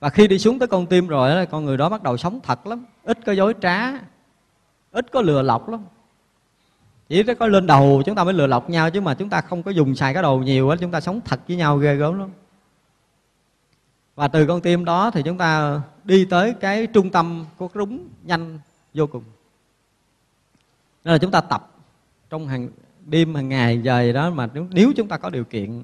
Và 0.00 0.10
khi 0.10 0.28
đi 0.28 0.38
xuống 0.38 0.58
tới 0.58 0.68
con 0.68 0.86
tim 0.86 1.06
rồi 1.06 1.46
con 1.46 1.64
người 1.64 1.76
đó 1.76 1.88
bắt 1.88 2.02
đầu 2.02 2.16
sống 2.16 2.40
thật 2.42 2.66
lắm. 2.66 2.86
Ít 3.04 3.18
có 3.26 3.32
dối 3.32 3.54
trá 3.60 3.92
ít 4.92 5.12
có 5.12 5.20
lừa 5.20 5.42
lọc 5.42 5.68
lắm 5.68 5.84
chỉ 7.12 7.34
có 7.34 7.46
lên 7.46 7.66
đầu 7.66 8.02
chúng 8.06 8.14
ta 8.14 8.24
mới 8.24 8.34
lừa 8.34 8.46
lọc 8.46 8.70
nhau 8.70 8.90
chứ 8.90 9.00
mà 9.00 9.14
chúng 9.14 9.28
ta 9.28 9.40
không 9.40 9.62
có 9.62 9.70
dùng 9.70 9.94
xài 9.94 10.14
cái 10.14 10.22
đầu 10.22 10.42
nhiều 10.42 10.68
á, 10.68 10.76
chúng 10.80 10.90
ta 10.90 11.00
sống 11.00 11.20
thật 11.24 11.40
với 11.48 11.56
nhau 11.56 11.76
ghê 11.76 11.94
gớm 11.94 12.18
lắm. 12.18 12.30
Và 14.14 14.28
từ 14.28 14.46
con 14.46 14.60
tim 14.60 14.84
đó 14.84 15.10
thì 15.10 15.22
chúng 15.22 15.38
ta 15.38 15.80
đi 16.04 16.24
tới 16.24 16.54
cái 16.60 16.86
trung 16.86 17.10
tâm 17.10 17.44
của 17.56 17.68
rúng 17.74 18.08
nhanh 18.22 18.58
vô 18.94 19.06
cùng. 19.06 19.22
Nên 21.04 21.12
là 21.12 21.18
chúng 21.18 21.30
ta 21.30 21.40
tập 21.40 21.70
trong 22.30 22.48
hàng 22.48 22.68
đêm, 23.06 23.34
hàng 23.34 23.48
ngày, 23.48 23.80
giờ 23.82 24.12
đó 24.12 24.30
mà 24.30 24.48
nếu 24.70 24.92
chúng 24.96 25.08
ta 25.08 25.18
có 25.18 25.30
điều 25.30 25.44
kiện 25.44 25.82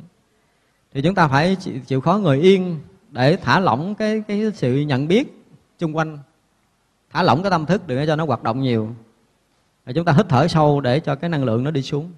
thì 0.93 1.03
chúng 1.03 1.15
ta 1.15 1.29
phải 1.29 1.57
chịu 1.87 2.01
khó 2.01 2.19
ngồi 2.19 2.39
yên 2.39 2.81
để 3.11 3.37
thả 3.37 3.61
lỏng 3.61 3.95
cái 3.95 4.23
cái 4.29 4.43
sự 4.55 4.81
nhận 4.81 5.09
biết 5.09 5.45
xung 5.79 5.97
quanh, 5.97 6.19
thả 7.11 7.23
lỏng 7.23 7.43
cái 7.43 7.51
tâm 7.51 7.67
thức 7.67 7.87
đừng 7.87 7.99
để 7.99 8.07
cho 8.07 8.17
nó 8.17 8.25
hoạt 8.25 8.43
động 8.43 8.61
nhiều. 8.61 8.95
Rồi 9.89 9.95
chúng 9.95 10.05
ta 10.05 10.13
hít 10.13 10.27
thở 10.29 10.49
sâu 10.49 10.81
để 10.81 11.01
cho 11.01 11.15
cái 11.15 11.31
năng 11.31 11.45
lượng 11.45 11.65
nó 11.65 11.71
đi 11.71 11.83
xuống. 11.83 12.13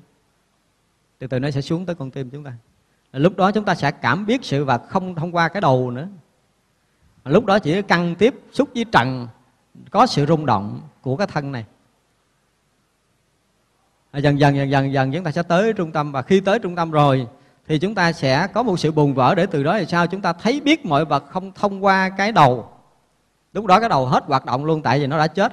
Từ 1.19 1.27
từ 1.27 1.39
nó 1.39 1.51
sẽ 1.51 1.61
xuống 1.61 1.87
tới 1.87 1.95
con 1.95 2.11
tim 2.11 2.31
chúng 2.31 2.45
ta. 2.45 2.53
Lúc 3.13 3.37
đó 3.37 3.51
chúng 3.53 3.65
ta 3.65 3.75
sẽ 3.75 3.91
cảm 3.91 4.27
biết 4.27 4.45
sự 4.45 4.65
vật 4.65 4.83
không 4.89 5.15
thông 5.15 5.35
qua 5.35 5.49
cái 5.49 5.61
đầu 5.61 5.91
nữa. 5.91 6.09
Lúc 7.25 7.45
đó 7.45 7.59
chỉ 7.59 7.83
căng 7.83 8.15
tiếp 8.15 8.35
xúc 8.53 8.69
với 8.75 8.85
trần, 8.93 9.29
có 9.91 10.07
sự 10.07 10.27
rung 10.27 10.47
động 10.47 10.81
của 11.01 11.17
cái 11.17 11.27
thân 11.27 11.53
này. 11.53 11.65
Dần 14.13 14.41
dần 14.41 14.57
dần 14.57 14.71
dần 14.71 14.93
dần 14.93 15.13
chúng 15.13 15.25
ta 15.25 15.31
sẽ 15.31 15.43
tới 15.43 15.73
trung 15.73 15.93
tâm. 15.93 16.13
Và 16.13 16.23
khi 16.23 16.41
tới 16.41 16.59
trung 16.59 16.77
tâm 16.77 16.91
rồi, 16.91 17.27
thì 17.69 17.79
chúng 17.79 17.95
ta 17.95 18.13
sẽ 18.13 18.47
có 18.47 18.63
một 18.63 18.81
sự 18.81 18.93
bùng 18.93 19.15
vỡ 19.15 19.35
để 19.35 19.47
từ 19.47 19.63
đó 19.63 19.79
thì 19.79 19.87
sao? 19.87 20.07
Chúng 20.07 20.21
ta 20.21 20.33
thấy 20.33 20.61
biết 20.61 20.87
mọi 20.87 21.05
vật 21.05 21.25
không 21.29 21.53
thông 21.53 21.85
qua 21.85 22.09
cái 22.09 22.33
đầu. 22.33 22.71
Lúc 23.53 23.67
đó 23.67 23.81
cái 23.81 23.89
đầu 23.89 24.07
hết 24.07 24.25
hoạt 24.27 24.45
động 24.45 24.65
luôn, 24.65 24.83
tại 24.83 25.01
vì 25.01 25.07
nó 25.07 25.19
đã 25.19 25.27
chết 25.27 25.53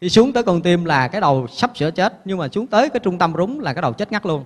đi 0.00 0.08
xuống 0.08 0.32
tới 0.32 0.42
con 0.42 0.62
tim 0.62 0.84
là 0.84 1.08
cái 1.08 1.20
đầu 1.20 1.46
sắp 1.46 1.76
sửa 1.76 1.90
chết, 1.90 2.20
nhưng 2.24 2.38
mà 2.38 2.48
xuống 2.48 2.66
tới 2.66 2.90
cái 2.90 3.00
trung 3.00 3.18
tâm 3.18 3.32
rúng 3.36 3.60
là 3.60 3.74
cái 3.74 3.82
đầu 3.82 3.92
chết 3.92 4.12
ngắt 4.12 4.26
luôn. 4.26 4.44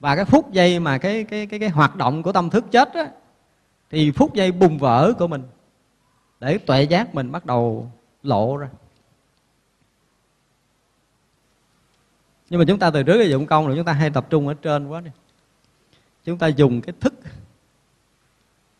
Và 0.00 0.16
cái 0.16 0.24
phút 0.24 0.52
giây 0.52 0.80
mà 0.80 0.98
cái 0.98 1.24
cái 1.24 1.46
cái 1.46 1.60
cái 1.60 1.68
hoạt 1.68 1.96
động 1.96 2.22
của 2.22 2.32
tâm 2.32 2.50
thức 2.50 2.64
chết 2.70 2.94
á, 2.94 3.10
thì 3.90 4.10
phút 4.10 4.34
giây 4.34 4.52
bùng 4.52 4.78
vỡ 4.78 5.12
của 5.18 5.26
mình 5.26 5.42
để 6.40 6.58
tuệ 6.58 6.82
giác 6.82 7.14
mình 7.14 7.32
bắt 7.32 7.46
đầu 7.46 7.90
lộ 8.22 8.56
ra. 8.56 8.68
Nhưng 12.50 12.58
mà 12.58 12.64
chúng 12.68 12.78
ta 12.78 12.90
từ 12.90 13.02
trước 13.02 13.18
cái 13.18 13.30
dụng 13.30 13.46
công 13.46 13.68
là 13.68 13.74
chúng 13.76 13.84
ta 13.84 13.92
hay 13.92 14.10
tập 14.10 14.26
trung 14.30 14.48
ở 14.48 14.54
trên 14.54 14.88
quá 14.88 15.00
đi. 15.00 15.10
Chúng 16.24 16.38
ta 16.38 16.46
dùng 16.46 16.80
cái 16.80 16.94
thức, 17.00 17.14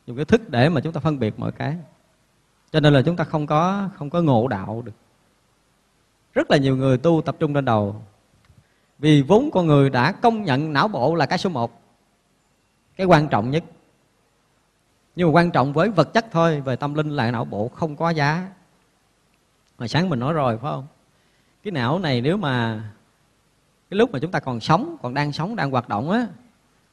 dùng 0.07 0.17
cái 0.17 0.25
thức 0.25 0.51
để 0.51 0.69
mà 0.69 0.81
chúng 0.81 0.93
ta 0.93 1.01
phân 1.01 1.19
biệt 1.19 1.39
mọi 1.39 1.53
cái 1.53 1.77
cho 2.71 2.81
nên 2.81 2.95
là 2.95 3.03
chúng 3.03 3.17
ta 3.17 3.25
không 3.25 3.47
có 3.47 3.89
không 3.95 4.11
có 4.11 4.23
ngộ 4.23 4.49
đạo 4.49 4.83
được. 4.83 4.93
Rất 6.35 6.51
là 6.51 6.57
nhiều 6.57 6.77
người 6.77 6.99
tu 6.99 7.23
tập 7.25 7.37
trung 7.39 7.55
lên 7.55 7.65
đầu. 7.65 8.03
Vì 8.99 9.23
vốn 9.23 9.51
con 9.53 9.67
người 9.67 9.91
đã 9.91 10.13
công 10.13 10.43
nhận 10.43 10.73
não 10.73 10.89
bộ 10.89 11.15
là 11.15 11.27
cái 11.27 11.39
số 11.39 11.51
một, 11.51 11.83
cái 12.97 13.07
quan 13.07 13.29
trọng 13.29 13.51
nhất. 13.51 13.65
Nhưng 15.17 15.29
mà 15.29 15.33
quan 15.33 15.51
trọng 15.51 15.73
với 15.73 15.91
vật 15.91 16.15
chất 16.15 16.27
thôi, 16.33 16.61
về 16.61 16.77
tâm 16.77 16.95
linh 16.95 17.11
là 17.11 17.31
não 17.31 17.45
bộ 17.45 17.69
không 17.69 17.97
có 17.97 18.11
giá. 18.11 18.49
Hồi 19.79 19.89
sáng 19.89 20.09
mình 20.09 20.19
nói 20.19 20.33
rồi, 20.33 20.59
phải 20.59 20.73
không? 20.73 20.87
Cái 21.63 21.73
não 21.73 21.99
này 21.99 22.21
nếu 22.21 22.37
mà, 22.37 22.85
cái 23.91 23.99
lúc 23.99 24.11
mà 24.11 24.19
chúng 24.19 24.31
ta 24.31 24.41
còn 24.41 24.61
sống, 24.61 24.97
còn 25.03 25.15
đang 25.15 25.33
sống, 25.33 25.57
đang 25.57 25.71
hoạt 25.71 25.89
động 25.89 26.11
á, 26.11 26.27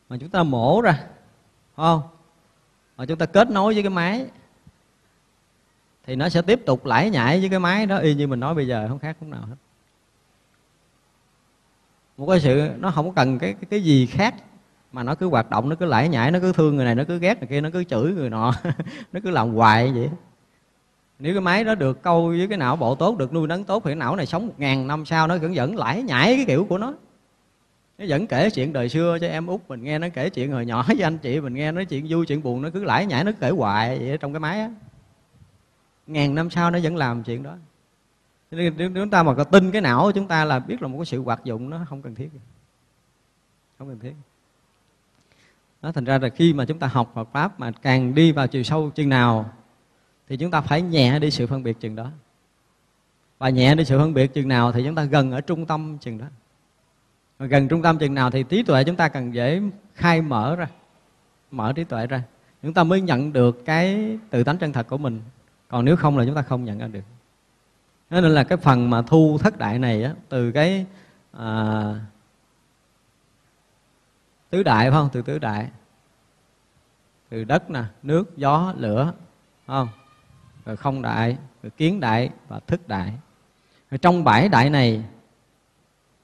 mà 0.09 0.17
chúng 0.19 0.29
ta 0.29 0.43
mổ 0.43 0.81
ra, 0.81 0.93
phải 1.75 1.83
không? 1.83 2.01
Mà 2.97 3.05
chúng 3.05 3.17
ta 3.17 3.25
kết 3.25 3.49
nối 3.49 3.73
với 3.73 3.83
cái 3.83 3.89
máy 3.89 4.25
thì 6.07 6.15
nó 6.15 6.29
sẽ 6.29 6.41
tiếp 6.41 6.65
tục 6.65 6.85
lải 6.85 7.09
nhải 7.09 7.39
với 7.39 7.49
cái 7.49 7.59
máy 7.59 7.85
đó 7.85 7.97
y 7.97 8.15
như 8.15 8.27
mình 8.27 8.39
nói 8.39 8.55
bây 8.55 8.67
giờ 8.67 8.85
không 8.89 8.99
khác 8.99 9.17
không 9.19 9.29
nào 9.29 9.41
hết. 9.41 9.55
Một 12.17 12.27
cái 12.29 12.39
sự 12.39 12.69
nó 12.79 12.91
không 12.91 13.13
cần 13.13 13.39
cái 13.39 13.53
cái, 13.53 13.65
cái 13.69 13.83
gì 13.83 14.05
khác 14.05 14.35
mà 14.91 15.03
nó 15.03 15.15
cứ 15.15 15.29
hoạt 15.29 15.49
động 15.49 15.69
nó 15.69 15.75
cứ 15.75 15.85
lải 15.85 16.09
nhải 16.09 16.31
nó 16.31 16.39
cứ 16.39 16.53
thương 16.53 16.75
người 16.75 16.85
này 16.85 16.95
nó 16.95 17.03
cứ 17.07 17.19
ghét 17.19 17.39
người 17.39 17.47
kia 17.47 17.61
nó 17.61 17.69
cứ 17.73 17.83
chửi 17.83 18.11
người 18.11 18.29
nọ 18.29 18.53
nó 19.13 19.19
cứ 19.23 19.29
làm 19.29 19.53
hoài 19.53 19.91
vậy. 19.91 20.09
Nếu 21.19 21.33
cái 21.33 21.41
máy 21.41 21.63
đó 21.63 21.75
được 21.75 22.03
câu 22.03 22.27
với 22.27 22.47
cái 22.47 22.57
não 22.57 22.75
bộ 22.75 22.95
tốt 22.95 23.17
được 23.17 23.33
nuôi 23.33 23.47
nấng 23.47 23.63
tốt 23.63 23.83
thì 23.83 23.89
cái 23.89 23.95
não 23.95 24.15
này 24.15 24.25
sống 24.25 24.47
một 24.47 24.53
ngàn 24.57 24.87
năm 24.87 25.05
sau 25.05 25.27
nó 25.27 25.37
vẫn 25.37 25.53
vẫn 25.55 25.75
lải 25.75 26.03
nhải 26.03 26.35
cái 26.35 26.45
kiểu 26.47 26.65
của 26.69 26.77
nó. 26.77 26.93
Nó 27.97 28.05
vẫn 28.09 28.27
kể 28.27 28.49
chuyện 28.49 28.73
đời 28.73 28.89
xưa 28.89 29.17
cho 29.21 29.27
em 29.27 29.47
út 29.47 29.61
mình 29.67 29.83
nghe 29.83 29.99
nó 29.99 30.07
kể 30.13 30.29
chuyện 30.29 30.51
hồi 30.51 30.65
nhỏ 30.65 30.83
với 30.87 31.01
anh 31.01 31.17
chị 31.17 31.39
mình 31.39 31.53
nghe 31.53 31.71
nói 31.71 31.85
chuyện 31.85 32.05
vui 32.09 32.25
chuyện 32.25 32.43
buồn 32.43 32.61
nó 32.61 32.69
cứ 32.73 32.83
lải 32.83 33.05
nhải 33.05 33.23
nó 33.23 33.31
kể 33.39 33.49
hoài 33.49 33.99
vậy 33.99 34.17
trong 34.17 34.33
cái 34.33 34.39
máy 34.39 34.59
á 34.59 34.69
ngàn 36.07 36.35
năm 36.35 36.49
sau 36.49 36.71
nó 36.71 36.79
vẫn 36.83 36.95
làm 36.95 37.23
chuyện 37.23 37.43
đó. 37.43 37.55
Nên 38.51 38.77
nếu 38.77 38.91
chúng 38.95 39.09
ta 39.09 39.23
mà 39.23 39.35
có 39.35 39.43
tin 39.43 39.71
cái 39.71 39.81
não 39.81 40.01
của 40.03 40.11
chúng 40.11 40.27
ta 40.27 40.45
là 40.45 40.59
biết 40.59 40.81
là 40.81 40.87
một 40.87 40.97
cái 40.97 41.05
sự 41.05 41.23
hoạt 41.23 41.43
dụng, 41.43 41.69
nó 41.69 41.79
không 41.89 42.01
cần 42.01 42.15
thiết. 42.15 42.29
Không 43.79 43.87
cần 43.87 43.99
thiết. 43.99 44.13
Đó 45.81 45.91
thành 45.91 46.05
ra 46.05 46.17
là 46.17 46.29
khi 46.29 46.53
mà 46.53 46.65
chúng 46.65 46.79
ta 46.79 46.87
học 46.87 47.11
Phật 47.13 47.29
pháp 47.31 47.59
mà 47.59 47.71
càng 47.71 48.15
đi 48.15 48.31
vào 48.31 48.47
chiều 48.47 48.63
sâu 48.63 48.89
chừng 48.89 49.09
nào, 49.09 49.53
thì 50.27 50.37
chúng 50.37 50.51
ta 50.51 50.61
phải 50.61 50.81
nhẹ 50.81 51.19
đi 51.19 51.31
sự 51.31 51.47
phân 51.47 51.63
biệt 51.63 51.79
chừng 51.79 51.95
đó. 51.95 52.11
Và 53.37 53.49
nhẹ 53.49 53.75
đi 53.75 53.85
sự 53.85 53.99
phân 53.99 54.13
biệt 54.13 54.33
chừng 54.33 54.47
nào 54.47 54.71
thì 54.71 54.83
chúng 54.85 54.95
ta 54.95 55.03
gần 55.03 55.31
ở 55.31 55.41
trung 55.41 55.65
tâm 55.65 55.97
chừng 55.97 56.17
đó. 56.17 56.25
Mà 57.39 57.45
gần 57.45 57.67
trung 57.67 57.81
tâm 57.81 57.97
chừng 57.97 58.13
nào 58.13 58.31
thì 58.31 58.43
trí 58.43 58.63
tuệ 58.63 58.83
chúng 58.83 58.95
ta 58.95 59.07
cần 59.07 59.33
dễ 59.33 59.61
khai 59.93 60.21
mở 60.21 60.55
ra, 60.55 60.67
mở 61.51 61.73
trí 61.73 61.83
tuệ 61.83 62.07
ra. 62.07 62.23
Chúng 62.61 62.73
ta 62.73 62.83
mới 62.83 63.01
nhận 63.01 63.33
được 63.33 63.65
cái 63.65 64.17
tự 64.29 64.43
tánh 64.43 64.57
chân 64.57 64.73
thật 64.73 64.87
của 64.87 64.97
mình 64.97 65.21
còn 65.73 65.85
nếu 65.85 65.95
không 65.95 66.17
là 66.17 66.25
chúng 66.25 66.35
ta 66.35 66.41
không 66.41 66.65
nhận 66.65 66.77
ra 66.77 66.87
được. 66.87 67.03
Nên 68.09 68.23
là 68.23 68.43
cái 68.43 68.57
phần 68.57 68.89
mà 68.89 69.01
thu 69.01 69.37
thất 69.37 69.57
đại 69.57 69.79
này 69.79 70.03
á, 70.03 70.13
từ 70.29 70.51
cái 70.51 70.85
à, 71.31 71.95
tứ 74.49 74.63
đại 74.63 74.91
phải 74.91 74.99
không? 74.99 75.09
Từ 75.13 75.21
tứ 75.21 75.39
đại. 75.39 75.69
Từ 77.29 77.43
đất 77.43 77.69
nè 77.69 77.83
nước 78.03 78.37
gió 78.37 78.73
lửa 78.77 79.13
phải 79.65 79.75
không? 79.75 79.87
Rồi 80.65 80.77
không 80.77 81.01
đại 81.01 81.37
rồi 81.63 81.69
kiến 81.69 81.99
đại 81.99 82.29
và 82.47 82.59
thức 82.59 82.87
đại. 82.87 83.13
Rồi 83.91 83.97
trong 83.97 84.23
bảy 84.23 84.49
đại 84.49 84.69
này 84.69 85.03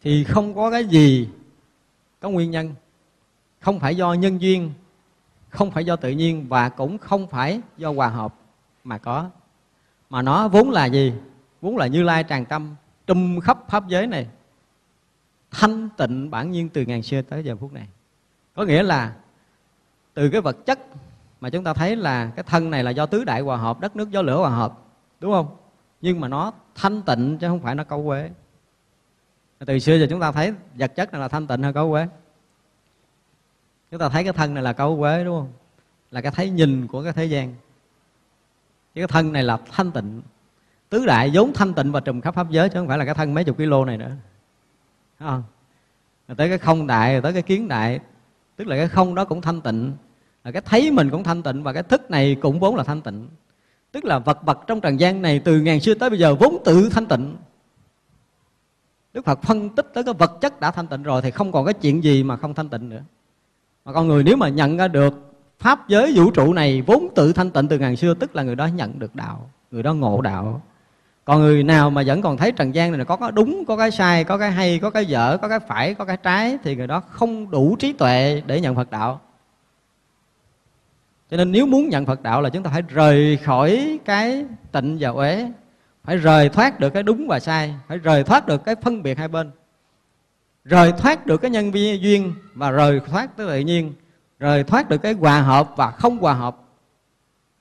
thì 0.02 0.24
không 0.24 0.56
có 0.56 0.72
cái 0.72 0.86
gì 0.86 1.30
có 2.20 2.30
nguyên 2.30 2.52
nhân. 2.52 2.76
Không 3.60 3.80
phải 3.80 3.96
do 3.96 4.14
nhân 4.14 4.42
duyên 4.42 4.74
không 5.50 5.72
phải 5.72 5.86
do 5.86 5.96
tự 5.96 6.10
nhiên 6.10 6.46
và 6.50 6.70
cũng 6.70 6.98
không 6.98 7.28
phải 7.28 7.62
do 7.78 7.92
hòa 7.92 8.08
hợp 8.08 8.36
mà 8.84 8.98
có. 8.98 9.30
Mà 10.10 10.22
nó 10.22 10.48
vốn 10.48 10.70
là 10.70 10.86
gì? 10.86 11.14
Vốn 11.62 11.78
là 11.78 11.88
như 11.88 12.04
lai 12.04 12.24
tràng 12.30 12.46
tâm 12.46 12.76
trùm 13.08 13.40
khắp 13.40 13.58
pháp 13.68 13.88
giới 13.88 14.08
này, 14.08 14.28
thanh 15.52 15.90
tịnh 15.98 16.32
bản 16.32 16.52
nhiên 16.52 16.70
từ 16.70 16.82
ngàn 16.82 17.04
xưa 17.04 17.22
tới 17.22 17.44
giờ 17.44 17.56
phút 17.56 17.74
này. 17.74 17.88
Có 18.54 18.64
nghĩa 18.64 18.84
là 18.84 19.14
từ 20.14 20.30
cái 20.30 20.42
vật 20.42 20.66
chất 20.66 20.80
mà 21.42 21.50
chúng 21.50 21.64
ta 21.64 21.74
thấy 21.74 21.96
là 21.96 22.32
cái 22.36 22.44
thân 22.44 22.72
này 22.72 22.84
là 22.84 22.92
do 22.92 23.06
tứ 23.06 23.24
đại 23.24 23.42
hòa 23.42 23.58
hợp, 23.58 23.80
đất 23.80 23.96
nước 23.96 24.12
gió 24.12 24.22
lửa 24.22 24.38
hòa 24.38 24.50
hợp, 24.50 24.80
đúng 25.20 25.32
không? 25.32 25.56
Nhưng 26.02 26.20
mà 26.20 26.28
nó 26.28 26.52
thanh 26.76 27.02
tịnh 27.02 27.38
chứ 27.38 27.48
không 27.48 27.60
phải 27.60 27.76
nó 27.76 27.84
câu 27.84 28.06
quế 28.06 28.30
từ 29.66 29.80
xưa 29.80 29.96
giờ 29.96 30.08
chúng 30.10 30.20
ta 30.20 30.32
thấy 30.32 30.54
vật 30.76 30.96
chất 30.96 31.12
này 31.12 31.22
là 31.22 31.28
thanh 31.28 31.48
tịnh 31.48 31.64
hay 31.64 31.74
câu 31.74 31.92
quế 31.92 32.08
chúng 33.92 34.00
ta 34.00 34.10
thấy 34.10 34.24
cái 34.24 34.34
thân 34.34 34.54
này 34.54 34.64
là 34.64 34.74
câu 34.74 34.98
quế 35.00 35.24
đúng 35.24 35.40
không? 35.40 35.52
Là 36.12 36.22
cái 36.22 36.32
thấy 36.32 36.50
nhìn 36.50 36.88
của 36.88 37.04
cái 37.04 37.14
thế 37.14 37.26
gian 37.26 37.56
cái 39.00 39.08
thân 39.08 39.34
này 39.34 39.44
là 39.44 39.58
thanh 39.72 39.92
tịnh. 39.92 40.22
Tứ 40.90 41.06
đại 41.06 41.32
vốn 41.34 41.54
thanh 41.54 41.74
tịnh 41.74 41.92
và 41.92 42.00
trùm 42.00 42.22
khắp 42.22 42.36
pháp 42.36 42.50
giới, 42.50 42.70
chứ 42.70 42.80
không 42.80 42.88
phải 42.88 42.98
là 42.98 43.06
cái 43.06 43.14
thân 43.14 43.34
mấy 43.34 43.44
chục 43.44 43.58
kg 43.58 43.86
này 43.86 43.98
nữa. 43.98 44.12
Không? 45.20 45.44
Rồi 46.28 46.36
tới 46.36 46.50
cái 46.50 46.58
không 46.58 46.88
đại, 46.88 47.14
rồi 47.14 47.22
tới 47.22 47.34
cái 47.34 47.42
kiến 47.42 47.68
đại. 47.68 48.00
Tức 48.56 48.68
là 48.68 48.78
cái 48.78 48.88
không 48.88 49.16
đó 49.16 49.26
cũng 49.26 49.42
thanh 49.42 49.62
tịnh. 49.62 49.94
Là 50.44 50.52
cái 50.52 50.62
thấy 50.66 50.92
mình 50.92 51.10
cũng 51.10 51.24
thanh 51.24 51.44
tịnh 51.44 51.64
và 51.64 51.74
cái 51.74 51.84
thức 51.84 52.12
này 52.12 52.36
cũng 52.42 52.60
vốn 52.60 52.76
là 52.76 52.84
thanh 52.84 53.02
tịnh. 53.02 53.30
Tức 53.92 54.06
là 54.06 54.20
vật 54.20 54.44
vật 54.44 54.60
trong 54.68 54.82
trần 54.82 55.00
gian 55.00 55.22
này 55.22 55.40
từ 55.40 55.62
ngàn 55.62 55.80
xưa 55.80 55.94
tới 55.94 56.10
bây 56.10 56.20
giờ 56.20 56.36
vốn 56.36 56.58
tự 56.66 56.90
thanh 56.90 57.06
tịnh. 57.06 57.38
Đức 59.14 59.26
phật 59.26 59.42
phân 59.42 59.70
tích 59.70 59.92
tới 59.94 60.04
cái 60.04 60.14
vật 60.14 60.32
chất 60.42 60.60
đã 60.60 60.72
thanh 60.72 60.88
tịnh 60.88 61.04
rồi 61.04 61.22
thì 61.22 61.32
không 61.32 61.52
còn 61.52 61.66
cái 61.66 61.74
chuyện 61.74 62.04
gì 62.04 62.24
mà 62.24 62.38
không 62.38 62.54
thanh 62.54 62.70
tịnh 62.70 62.90
nữa. 62.90 63.02
Mà 63.86 63.94
con 63.94 64.08
người 64.08 64.24
nếu 64.24 64.38
mà 64.38 64.50
nhận 64.50 64.78
ra 64.78 64.88
được 64.88 65.29
pháp 65.60 65.88
giới 65.88 66.14
vũ 66.16 66.32
trụ 66.32 66.54
này 66.54 66.82
vốn 66.82 67.08
tự 67.16 67.34
thanh 67.34 67.52
tịnh 67.52 67.68
từ 67.68 67.80
ngàn 67.80 67.96
xưa, 67.96 68.14
tức 68.14 68.36
là 68.36 68.44
người 68.44 68.56
đó 68.56 68.66
nhận 68.66 69.00
được 69.00 69.16
đạo, 69.16 69.50
người 69.72 69.84
đó 69.84 69.94
ngộ 69.94 70.22
đạo. 70.22 70.62
Còn 71.26 71.40
người 71.40 71.64
nào 71.64 71.90
mà 71.90 72.04
vẫn 72.06 72.22
còn 72.22 72.38
thấy 72.38 72.52
trần 72.52 72.76
gian 72.76 72.92
này 72.92 73.06
có 73.06 73.16
cái 73.16 73.32
đúng, 73.32 73.66
có 73.66 73.78
cái 73.78 73.92
sai, 73.92 74.24
có 74.24 74.38
cái 74.38 74.52
hay, 74.52 74.80
có 74.80 74.90
cái 74.90 75.06
dở, 75.06 75.38
có 75.42 75.48
cái 75.48 75.60
phải, 75.60 75.94
có 75.94 76.06
cái 76.06 76.18
trái, 76.18 76.58
thì 76.64 76.76
người 76.76 76.88
đó 76.88 77.00
không 77.00 77.52
đủ 77.52 77.76
trí 77.80 77.94
tuệ 77.94 78.44
để 78.46 78.62
nhận 78.62 78.76
phật 78.76 78.92
đạo. 78.92 79.22
Cho 81.32 81.38
nên 81.38 81.52
nếu 81.52 81.66
muốn 81.66 81.90
nhận 81.90 82.06
phật 82.06 82.22
đạo 82.22 82.42
là 82.42 82.50
chúng 82.50 82.64
ta 82.64 82.72
phải 82.72 82.82
rời 82.82 83.38
khỏi 83.38 84.00
cái 84.06 84.46
tịnh 84.72 84.98
và 85.00 85.10
uế, 85.10 85.52
phải 86.04 86.18
rời 86.18 86.50
thoát 86.50 86.80
được 86.80 86.90
cái 86.90 87.04
đúng 87.04 87.28
và 87.28 87.40
sai, 87.40 87.76
phải 87.88 87.98
rời 87.98 88.24
thoát 88.24 88.48
được 88.48 88.66
cái 88.66 88.76
phân 88.76 89.04
biệt 89.04 89.18
hai 89.18 89.28
bên. 89.28 89.52
Rời 90.66 90.92
thoát 90.98 91.26
được 91.26 91.38
cái 91.38 91.52
nhân 91.52 91.72
viên 91.72 92.02
duyên 92.02 92.34
và 92.54 92.72
rời 92.72 93.00
thoát 93.00 93.38
tới 93.38 93.48
tự 93.48 93.60
nhiên 93.60 93.94
rồi 94.40 94.64
thoát 94.64 94.90
được 94.90 94.98
cái 94.98 95.14
hòa 95.14 95.42
hợp 95.42 95.74
và 95.76 95.92
không 95.92 96.18
hòa 96.18 96.34
hợp. 96.34 96.56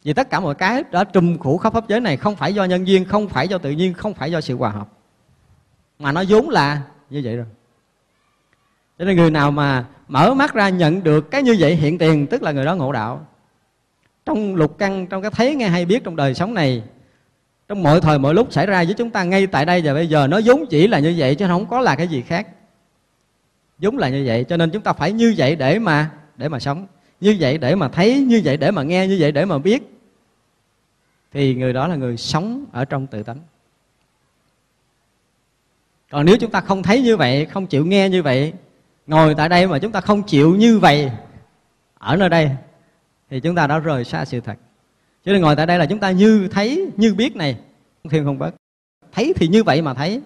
Vì 0.03 0.12
tất 0.12 0.31
cả 0.31 0.41
mọi 0.41 0.55
cái 0.55 0.85
đã 0.91 1.05
trùm 1.05 1.38
khủ 1.38 1.59
khắp 1.59 1.73
pháp 1.73 1.88
giới 1.88 2.01
này 2.01 2.17
không 2.17 2.37
phải 2.37 2.55
do 2.55 2.64
nhân 2.64 2.87
duyên, 2.87 3.05
không 3.05 3.29
phải 3.29 3.49
do 3.49 3.59
tự 3.59 3.71
nhiên, 3.71 3.95
không 3.95 4.14
phải 4.14 4.33
do 4.33 4.41
sự 4.41 4.57
hòa 4.57 4.71
hợp. 4.71 4.88
Mà 5.99 6.12
nó 6.12 6.25
vốn 6.29 6.49
là 6.49 6.83
như 7.11 7.21
vậy 7.25 7.37
rồi. 7.37 7.47
Cho 8.99 9.05
nên 9.05 9.17
người 9.17 9.31
nào 9.31 9.51
mà 9.51 9.85
mở 10.09 10.35
mắt 10.35 10.55
ra 10.55 10.69
nhận 10.69 11.03
được 11.03 11.31
cái 11.31 11.43
như 11.43 11.57
vậy 11.59 11.75
hiện 11.75 11.99
tiền, 11.99 12.27
tức 12.27 12.43
là 12.43 12.53
người 12.53 12.64
đó 12.64 12.75
ngộ 12.75 12.93
đạo. 12.93 13.27
Trong 14.27 14.55
lục 14.55 14.79
căn, 14.79 15.07
trong 15.07 15.23
cái 15.23 15.31
thấy 15.31 15.55
nghe 15.55 15.69
hay 15.69 15.85
biết 15.85 16.05
trong 16.05 16.17
đời 16.17 16.35
sống 16.35 16.55
này, 16.55 16.83
trong 17.69 17.83
mọi 17.83 18.01
thời 18.01 18.19
mọi 18.19 18.35
lúc 18.35 18.53
xảy 18.53 18.67
ra 18.67 18.85
với 18.85 18.95
chúng 18.95 19.11
ta 19.11 19.25
ngay 19.25 19.47
tại 19.47 19.64
đây 19.64 19.83
và 19.85 19.95
bây 19.95 20.09
giờ, 20.09 20.27
nó 20.27 20.41
vốn 20.45 20.64
chỉ 20.71 20.88
là 20.88 20.99
như 20.99 21.14
vậy 21.19 21.35
chứ 21.35 21.47
không 21.49 21.67
có 21.67 21.81
là 21.81 21.97
cái 21.97 22.09
gì 22.09 22.23
khác. 22.23 22.49
Vốn 23.79 23.99
là 23.99 24.09
như 24.09 24.23
vậy, 24.27 24.45
cho 24.45 24.57
nên 24.57 24.71
chúng 24.71 24.83
ta 24.83 24.93
phải 24.93 25.12
như 25.12 25.35
vậy 25.37 25.57
để 25.57 25.79
mà 25.79 26.11
để 26.38 26.48
mà 26.48 26.59
sống. 26.59 26.87
Như 27.20 27.37
vậy 27.40 27.59
để 27.59 27.74
mà 27.74 27.88
thấy, 27.88 28.20
như 28.20 28.40
vậy 28.44 28.57
để 28.57 28.70
mà 28.70 28.83
nghe, 28.83 29.07
như 29.07 29.16
vậy 29.20 29.33
để 29.33 29.44
mà 29.44 29.59
biết, 29.59 29.83
thì 31.33 31.55
người 31.55 31.72
đó 31.72 31.88
là 31.88 31.96
người 31.96 32.16
sống 32.16 32.64
ở 32.72 32.85
trong 32.85 33.07
tự 33.07 33.22
tánh. 33.22 33.38
Còn 36.11 36.27
nếu 36.27 36.37
chúng 36.40 36.51
ta 36.51 36.61
không 36.61 36.83
thấy 36.83 37.03
như 37.03 37.16
vậy, 37.16 37.46
không 37.46 37.66
chịu 37.66 37.87
nghe 37.87 38.09
như 38.09 38.22
vậy, 38.22 38.53
ngồi 39.07 39.35
tại 39.35 39.48
đây 39.48 39.66
mà 39.66 39.79
chúng 39.79 39.92
ta 39.92 40.01
không 40.01 40.22
chịu 40.22 40.57
như 40.57 40.79
vậy, 40.79 41.11
ở 41.98 42.16
nơi 42.16 42.29
đây, 42.29 42.51
thì 43.31 43.40
chúng 43.40 43.55
ta 43.55 43.66
đã 43.66 43.79
rời 43.79 44.05
xa 44.05 44.24
sự 44.24 44.40
thật. 44.40 44.57
Cho 45.24 45.33
nên 45.33 45.42
ngồi 45.42 45.57
tại 45.57 45.66
đây 45.66 45.79
là 45.79 45.87
chúng 45.87 45.98
ta 45.98 46.11
như 46.11 46.48
thấy, 46.48 46.90
như 46.96 47.14
biết 47.14 47.37
này 47.37 47.57
thiên 48.11 48.24
không 48.24 48.38
bớt. 48.38 48.55
Thấy 49.12 49.33
thì 49.37 49.48
như 49.48 49.62
vậy 49.62 49.83
mà 49.83 49.94
thấy 49.94 50.20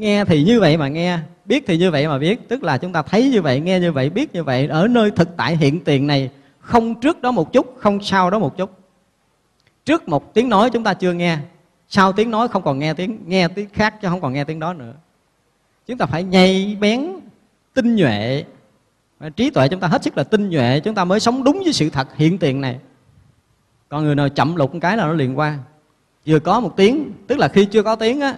nghe 0.00 0.24
thì 0.24 0.42
như 0.42 0.60
vậy 0.60 0.76
mà 0.76 0.88
nghe, 0.88 1.18
biết 1.44 1.64
thì 1.66 1.78
như 1.78 1.90
vậy 1.90 2.08
mà 2.08 2.18
biết. 2.18 2.48
Tức 2.48 2.62
là 2.62 2.78
chúng 2.78 2.92
ta 2.92 3.02
thấy 3.02 3.30
như 3.30 3.42
vậy, 3.42 3.60
nghe 3.60 3.80
như 3.80 3.92
vậy, 3.92 4.10
biết 4.10 4.34
như 4.34 4.44
vậy. 4.44 4.66
Ở 4.66 4.88
nơi 4.88 5.10
thực 5.10 5.36
tại 5.36 5.56
hiện 5.56 5.80
tiền 5.84 6.06
này, 6.06 6.30
không 6.60 7.00
trước 7.00 7.22
đó 7.22 7.30
một 7.30 7.52
chút, 7.52 7.74
không 7.78 8.02
sau 8.02 8.30
đó 8.30 8.38
một 8.38 8.56
chút. 8.56 8.70
Trước 9.84 10.08
một 10.08 10.34
tiếng 10.34 10.48
nói 10.48 10.70
chúng 10.70 10.84
ta 10.84 10.94
chưa 10.94 11.12
nghe, 11.12 11.38
sau 11.88 12.12
tiếng 12.12 12.30
nói 12.30 12.48
không 12.48 12.62
còn 12.62 12.78
nghe 12.78 12.94
tiếng 12.94 13.18
nghe 13.26 13.48
tiếng 13.48 13.68
khác 13.72 13.94
chứ 14.02 14.08
không 14.08 14.20
còn 14.20 14.32
nghe 14.32 14.44
tiếng 14.44 14.58
đó 14.58 14.72
nữa. 14.72 14.92
Chúng 15.86 15.98
ta 15.98 16.06
phải 16.06 16.24
nhạy 16.24 16.76
bén 16.80 17.06
tinh 17.74 17.96
nhuệ. 17.96 18.44
Trí 19.36 19.50
tuệ 19.50 19.68
chúng 19.68 19.80
ta 19.80 19.88
hết 19.88 20.04
sức 20.04 20.16
là 20.16 20.24
tinh 20.24 20.50
nhuệ, 20.50 20.80
chúng 20.80 20.94
ta 20.94 21.04
mới 21.04 21.20
sống 21.20 21.44
đúng 21.44 21.60
với 21.64 21.72
sự 21.72 21.90
thật 21.90 22.16
hiện 22.16 22.38
tiền 22.38 22.60
này. 22.60 22.78
Còn 23.88 24.04
người 24.04 24.14
nào 24.14 24.28
chậm 24.28 24.56
lục 24.56 24.74
một 24.74 24.80
cái 24.82 24.96
là 24.96 25.06
nó 25.06 25.12
liền 25.12 25.38
qua. 25.38 25.58
Vừa 26.26 26.38
có 26.38 26.60
một 26.60 26.76
tiếng, 26.76 27.12
tức 27.26 27.38
là 27.38 27.48
khi 27.48 27.64
chưa 27.64 27.82
có 27.82 27.96
tiếng 27.96 28.20
á 28.20 28.34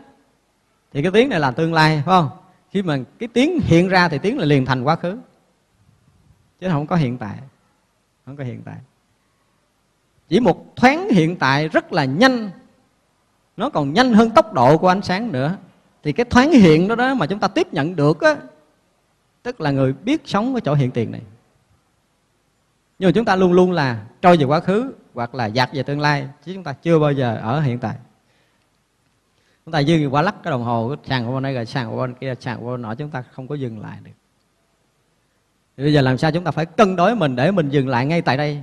thì 0.92 1.02
cái 1.02 1.12
tiếng 1.12 1.28
này 1.28 1.40
là 1.40 1.50
tương 1.50 1.74
lai, 1.74 2.02
phải 2.06 2.20
không? 2.20 2.28
Khi 2.70 2.82
mà 2.82 2.98
cái 3.18 3.28
tiếng 3.32 3.60
hiện 3.60 3.88
ra 3.88 4.08
thì 4.08 4.18
tiếng 4.18 4.38
là 4.38 4.44
liền 4.44 4.66
thành 4.66 4.82
quá 4.82 4.96
khứ. 4.96 5.18
Chứ 6.60 6.68
không 6.70 6.86
có 6.86 6.96
hiện 6.96 7.18
tại, 7.18 7.38
không 8.26 8.36
có 8.36 8.44
hiện 8.44 8.62
tại. 8.64 8.76
Chỉ 10.28 10.40
một 10.40 10.76
thoáng 10.76 11.08
hiện 11.08 11.36
tại 11.36 11.68
rất 11.68 11.92
là 11.92 12.04
nhanh. 12.04 12.50
Nó 13.56 13.70
còn 13.70 13.92
nhanh 13.92 14.14
hơn 14.14 14.30
tốc 14.30 14.52
độ 14.52 14.78
của 14.78 14.88
ánh 14.88 15.02
sáng 15.02 15.32
nữa. 15.32 15.56
Thì 16.02 16.12
cái 16.12 16.26
thoáng 16.30 16.50
hiện 16.50 16.88
đó 16.88 16.94
đó 16.94 17.14
mà 17.14 17.26
chúng 17.26 17.38
ta 17.38 17.48
tiếp 17.48 17.68
nhận 17.72 17.96
được 17.96 18.20
á, 18.20 18.36
tức 19.42 19.60
là 19.60 19.70
người 19.70 19.92
biết 19.92 20.22
sống 20.24 20.54
ở 20.54 20.60
chỗ 20.60 20.74
hiện 20.74 20.90
tiền 20.90 21.12
này. 21.12 21.22
Nhưng 22.98 23.08
mà 23.08 23.12
chúng 23.12 23.24
ta 23.24 23.36
luôn 23.36 23.52
luôn 23.52 23.72
là 23.72 24.04
trôi 24.22 24.36
về 24.36 24.44
quá 24.44 24.60
khứ 24.60 24.92
hoặc 25.14 25.34
là 25.34 25.46
dạt 25.46 25.70
về 25.72 25.82
tương 25.82 26.00
lai, 26.00 26.28
chứ 26.44 26.52
chúng 26.54 26.64
ta 26.64 26.72
chưa 26.72 26.98
bao 26.98 27.12
giờ 27.12 27.36
ở 27.42 27.60
hiện 27.60 27.78
tại 27.78 27.96
chúng 29.64 29.72
ta 29.72 29.78
dừng 29.78 30.14
qua 30.14 30.22
lắc 30.22 30.34
cái 30.42 30.50
đồng 30.50 30.62
hồ, 30.62 30.88
cái 30.88 30.98
sàn 31.08 31.26
của 31.26 31.34
bên 31.34 31.42
đây 31.42 31.54
rồi, 31.54 31.66
sàn 31.66 31.90
của 31.90 31.96
bên 31.96 32.14
kia, 32.14 32.34
sàn 32.40 32.60
của 32.60 32.70
bên 32.70 32.82
nọ, 32.82 32.94
chúng 32.94 33.10
ta 33.10 33.22
không 33.32 33.48
có 33.48 33.54
dừng 33.54 33.80
lại 33.80 33.98
được. 34.04 34.10
Thì 35.76 35.84
bây 35.84 35.92
giờ 35.92 36.00
làm 36.00 36.18
sao 36.18 36.30
chúng 36.30 36.44
ta 36.44 36.50
phải 36.50 36.66
cân 36.66 36.96
đối 36.96 37.14
mình 37.14 37.36
để 37.36 37.50
mình 37.50 37.68
dừng 37.68 37.88
lại 37.88 38.06
ngay 38.06 38.22
tại 38.22 38.36
đây? 38.36 38.62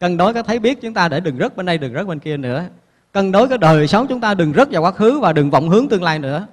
Cân 0.00 0.16
đối 0.16 0.34
cái 0.34 0.42
thấy 0.42 0.58
biết 0.58 0.80
chúng 0.80 0.94
ta 0.94 1.08
để 1.08 1.20
đừng 1.20 1.38
rớt 1.38 1.56
bên 1.56 1.66
đây, 1.66 1.78
đừng 1.78 1.94
rớt 1.94 2.06
bên 2.06 2.18
kia 2.18 2.36
nữa. 2.36 2.64
Cân 3.12 3.32
đối 3.32 3.48
cái 3.48 3.58
đời 3.58 3.88
sống 3.88 4.06
chúng 4.08 4.20
ta, 4.20 4.34
đừng 4.34 4.52
rớt 4.52 4.68
vào 4.70 4.82
quá 4.82 4.90
khứ 4.90 5.20
và 5.20 5.32
đừng 5.32 5.50
vọng 5.50 5.68
hướng 5.68 5.88
tương 5.88 6.02
lai 6.02 6.18
nữa. 6.18 6.46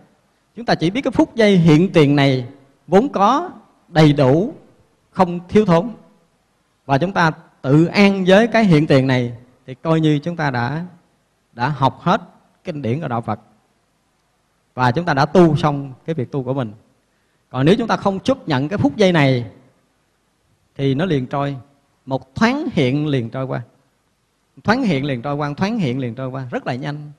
Chúng 0.56 0.66
ta 0.66 0.76
chỉ 0.76 0.90
biết 0.90 1.02
cái 1.02 1.12
phút 1.12 1.36
giây 1.36 1.58
hiện 1.58 1.94
tiền 1.94 2.16
này 2.16 2.46
vốn 2.88 3.10
có, 3.10 3.52
đầy 3.88 4.14
đủ, 4.14 4.54
không 5.12 5.40
thiếu 5.50 5.66
thốn. 5.66 5.90
Và 6.86 6.98
chúng 6.98 7.12
ta 7.12 7.32
tự 7.62 7.86
an 7.86 8.24
với 8.28 8.48
cái 8.48 8.64
hiện 8.64 8.88
tiền 8.88 9.08
này 9.08 9.34
thì 9.68 9.76
coi 9.76 10.00
như 10.00 10.20
chúng 10.20 10.36
ta 10.36 10.52
đã 10.52 10.86
đã 11.54 11.70
học 11.70 12.00
hết 12.02 12.22
kinh 12.64 12.82
điển 12.82 13.02
của 13.02 13.08
đạo 13.08 13.22
Phật 13.22 13.40
và 14.74 14.92
chúng 14.92 15.06
ta 15.06 15.14
đã 15.14 15.26
tu 15.26 15.56
xong 15.56 15.94
cái 16.06 16.14
việc 16.14 16.32
tu 16.32 16.44
của 16.44 16.54
mình. 16.54 16.74
Còn 17.50 17.66
nếu 17.66 17.76
chúng 17.76 17.88
ta 17.88 17.98
không 17.98 18.20
chấp 18.20 18.48
nhận 18.48 18.70
cái 18.70 18.78
phút 18.78 18.98
giây 18.98 19.12
này, 19.12 19.46
thì 20.76 20.96
nó 20.96 21.06
liền 21.06 21.28
trôi. 21.28 21.56
Một 22.06 22.36
thoáng 22.36 22.68
hiện 22.74 23.08
liền 23.08 23.30
trôi 23.30 23.46
qua. 23.46 23.62
Thoáng 24.64 24.84
hiện 24.84 25.06
liền 25.06 25.22
trôi 25.22 25.36
qua, 25.36 25.54
thoáng 25.58 25.78
hiện 25.78 26.00
liền 26.00 26.16
trôi 26.16 26.28
qua. 26.28 26.48
Rất 26.52 26.68
là 26.68 26.76
nhanh. 26.76 27.12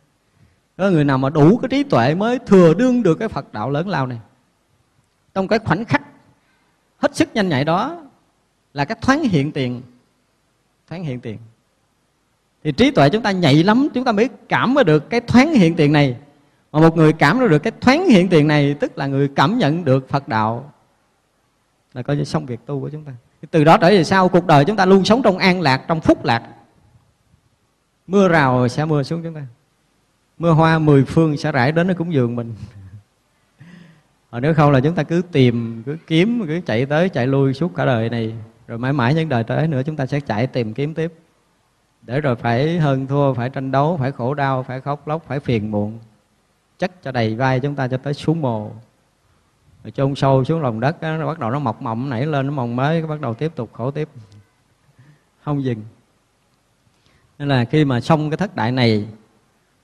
Có 0.77 0.91
người 0.91 1.05
nào 1.05 1.19
mà 1.19 1.31
đủ 1.31 1.59
cái 1.59 1.69
trí 1.69 1.83
tuệ 1.83 2.15
mới 2.15 2.39
thừa 2.39 2.75
đương 2.75 3.03
được 3.03 3.15
cái 3.15 3.29
phật 3.29 3.53
đạo 3.53 3.71
lớn 3.71 3.89
lao 3.89 4.07
này? 4.07 4.19
Trong 5.35 5.49
cái 5.49 5.59
khoảnh 5.59 5.85
khắc 5.85 6.03
hết 6.99 7.17
sức 7.17 7.29
nhanh 7.35 7.49
nhạy 7.49 7.65
đó 7.65 8.03
là 8.75 8.85
cái 8.85 8.99
thoáng 9.01 9.23
hiện 9.23 9.53
tiền. 9.53 9.83
Thoáng 10.89 11.05
hiện 11.05 11.21
tiền. 11.21 11.39
Thì 12.65 12.73
trí 12.73 12.91
tuệ 12.91 13.11
chúng 13.11 13.23
ta 13.23 13.31
nhạy 13.31 13.65
lắm, 13.65 13.89
chúng 13.95 14.05
ta 14.05 14.13
mới 14.13 14.29
cảm 14.49 14.75
được 14.87 15.11
cái 15.11 15.21
thoáng 15.21 15.53
hiện 15.53 15.77
tiền 15.77 15.93
này 15.93 16.17
mà 16.72 16.80
một 16.80 16.96
người 16.96 17.12
cảm 17.12 17.48
được 17.48 17.59
cái 17.59 17.72
thoáng 17.80 18.06
hiện 18.06 18.28
tiền 18.28 18.48
này, 18.48 18.74
tức 18.80 18.98
là 18.98 19.06
người 19.06 19.28
cảm 19.28 19.59
nhận 19.59 19.85
được 19.85 20.09
phật 20.09 20.28
đạo, 20.28 20.72
là 21.94 22.02
coi 22.02 22.16
như 22.16 22.24
xong 22.24 22.46
việc 22.46 22.61
tu 22.66 22.80
của 22.80 22.88
chúng 22.88 23.04
ta. 23.04 23.12
Từ 23.50 23.64
đó 23.64 23.76
trở 23.76 23.88
về 23.88 24.04
sau, 24.04 24.28
cuộc 24.28 24.46
đời 24.46 24.64
chúng 24.64 24.76
ta 24.76 24.85
luôn 24.85 25.04
sống 25.04 25.22
trong 25.22 25.38
an 25.38 25.61
lạc, 25.61 25.85
trong 25.88 26.00
phúc 26.00 26.24
lạc. 26.24 26.42
Mưa 28.06 28.28
rào 28.28 28.68
sẽ 28.68 28.85
mưa 28.85 29.02
xuống 29.02 29.22
chúng 29.22 29.35
ta. 29.35 29.42
Mưa 30.38 30.50
hoa 30.50 30.78
mười 30.78 31.04
phương 31.04 31.37
sẽ 31.37 31.52
rải 31.52 31.72
đến 31.72 31.87
nó 31.87 31.94
cũng 31.94 32.12
giường 32.12 32.37
mình. 32.37 32.54
Còn 34.30 34.42
nếu 34.42 34.54
không 34.54 34.70
là 34.70 34.80
chúng 34.80 34.94
ta 34.94 35.02
cứ 35.02 35.22
tìm, 35.33 35.83
cứ 35.87 35.96
kiếm, 36.06 36.44
cứ 36.46 36.61
chạy 36.66 36.87
tới 36.87 37.09
chạy 37.09 37.26
lui 37.26 37.54
suốt 37.54 37.74
cả 37.76 37.85
đời 37.85 38.11
này. 38.11 38.35
Rồi 38.66 38.78
mãi 38.78 38.92
mãi 38.92 39.14
những 39.14 39.28
đời 39.28 39.44
tới 39.44 39.68
nữa, 39.68 39.83
chúng 39.87 39.96
ta 39.96 40.06
sẽ 40.06 40.20
chạy 40.20 40.46
tìm 40.46 40.74
kiếm 40.74 40.94
tiếp. 40.94 41.12
Để 42.02 42.20
rồi 42.20 42.37
phải 42.37 42.78
hơn 42.78 43.06
thua, 43.06 43.35
phải 43.35 43.50
tranh 43.50 43.70
đấu, 43.70 43.96
phải 44.00 44.12
khổ 44.12 44.35
đau, 44.35 44.62
phải 44.62 44.80
khóc 44.80 45.09
lóc, 45.09 45.24
phải 45.26 45.40
phiền 45.40 45.70
muộn 45.70 45.98
chất 46.81 47.03
cho 47.03 47.12
đầy 47.12 47.37
vai 47.37 47.61
chúng 47.61 47.75
ta 47.75 47.88
cho 47.88 47.97
tới 47.97 48.14
xuống 48.14 48.40
mồ. 48.43 48.73
Rồi 49.85 49.90
chôn 49.90 50.14
sâu 50.14 50.45
xuống 50.45 50.62
lòng 50.62 50.81
đất 50.81 51.01
đó, 51.01 51.16
nó 51.16 51.27
bắt 51.27 51.38
đầu 51.38 51.51
nó 51.51 51.59
mọc 51.59 51.83
mộng 51.83 52.11
nảy 52.11 52.27
lên 52.27 52.47
nó 52.47 52.53
mồng 52.53 52.77
mới 52.77 53.07
bắt 53.07 53.21
đầu 53.21 53.35
tiếp 53.35 53.53
tục 53.55 53.71
khổ 53.73 53.90
tiếp. 53.90 54.09
Không 55.45 55.64
dừng. 55.64 55.83
Nên 57.38 57.49
là 57.49 57.64
khi 57.64 57.85
mà 57.85 58.01
xong 58.01 58.31
cái 58.31 58.37
thất 58.37 58.57
đại 58.57 58.73
này 58.73 59.09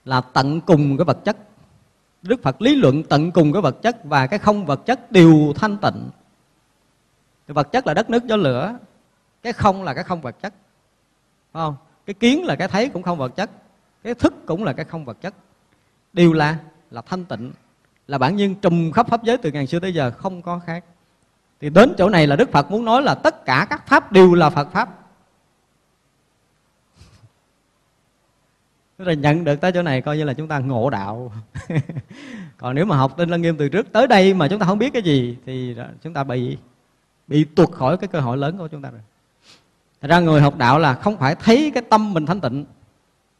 là 0.04 0.20
tận 0.20 0.60
cùng 0.60 0.96
cái 0.96 1.04
vật 1.04 1.24
chất. 1.24 1.36
Đức 2.22 2.42
Phật 2.42 2.62
lý 2.62 2.74
luận 2.74 3.02
tận 3.02 3.32
cùng 3.32 3.52
cái 3.52 3.62
vật 3.62 3.82
chất 3.82 4.04
và 4.04 4.26
cái 4.26 4.38
không 4.38 4.66
vật 4.66 4.86
chất 4.86 5.12
đều 5.12 5.52
thanh 5.56 5.76
tịnh. 5.76 6.10
Cái 7.46 7.54
vật 7.54 7.72
chất 7.72 7.86
là 7.86 7.94
đất 7.94 8.10
nước 8.10 8.24
gió 8.24 8.36
lửa 8.36 8.78
cái 9.42 9.52
không 9.52 9.82
là 9.82 9.94
cái 9.94 10.04
không 10.04 10.20
vật 10.20 10.36
chất. 10.42 10.54
Phải 11.52 11.60
không? 11.60 11.76
Cái 12.06 12.14
kiến 12.14 12.44
là 12.44 12.56
cái 12.56 12.68
thấy 12.68 12.88
cũng 12.88 13.02
không 13.02 13.18
vật 13.18 13.36
chất 13.36 13.50
cái 14.02 14.14
thức 14.14 14.34
cũng 14.46 14.64
là 14.64 14.72
cái 14.72 14.84
không 14.84 15.04
vật 15.04 15.20
chất. 15.20 15.34
Đều 16.12 16.32
là 16.32 16.58
là 16.90 17.02
thanh 17.02 17.24
tịnh, 17.24 17.52
là 18.06 18.18
bản 18.18 18.36
nhiên 18.36 18.54
trùm 18.54 18.92
khắp 18.92 19.08
pháp 19.08 19.22
giới 19.24 19.36
từ 19.36 19.52
ngàn 19.52 19.66
xưa 19.66 19.78
tới 19.78 19.94
giờ, 19.94 20.10
không 20.10 20.42
có 20.42 20.58
khác. 20.58 20.84
Thì 21.60 21.70
đến 21.70 21.94
chỗ 21.98 22.08
này 22.08 22.26
là 22.26 22.36
đức 22.36 22.52
phật 22.52 22.70
muốn 22.70 22.84
nói 22.84 23.02
là 23.02 23.14
tất 23.14 23.44
cả 23.44 23.66
các 23.70 23.86
pháp 23.86 24.12
đều 24.12 24.34
là 24.34 24.50
phật 24.50 24.72
pháp. 24.72 25.06
Tức 28.96 29.04
là 29.04 29.14
nhận 29.14 29.44
được 29.44 29.60
tới 29.60 29.72
chỗ 29.72 29.82
này 29.82 30.00
coi 30.00 30.16
như 30.16 30.24
là 30.24 30.34
chúng 30.34 30.48
ta 30.48 30.58
ngộ 30.58 30.90
đạo. 30.90 31.32
Còn 32.58 32.74
nếu 32.74 32.84
mà 32.84 32.96
học 32.96 33.14
tinh 33.16 33.28
lăng 33.28 33.42
nghiêm 33.42 33.56
từ 33.56 33.68
trước 33.68 33.92
tới 33.92 34.06
đây 34.06 34.34
mà 34.34 34.48
chúng 34.48 34.58
ta 34.58 34.66
không 34.66 34.78
biết 34.78 34.92
cái 34.92 35.02
gì 35.02 35.36
Thì 35.46 35.76
chúng 36.02 36.12
ta 36.12 36.24
bị 36.24 36.58
bị 37.26 37.44
tuột 37.44 37.72
khỏi 37.72 37.96
cái 37.96 38.08
cơ 38.08 38.20
hội 38.20 38.36
lớn 38.36 38.58
của 38.58 38.68
chúng 38.68 38.82
ta 38.82 38.90
rồi. 38.90 39.00
Thật 40.00 40.08
ra 40.08 40.20
người 40.20 40.40
học 40.40 40.56
đạo 40.56 40.78
là 40.78 40.94
không 40.94 41.16
phải 41.16 41.34
thấy 41.34 41.70
cái 41.74 41.82
tâm 41.90 42.14
mình 42.14 42.26
thanh 42.26 42.40
tịnh 42.40 42.64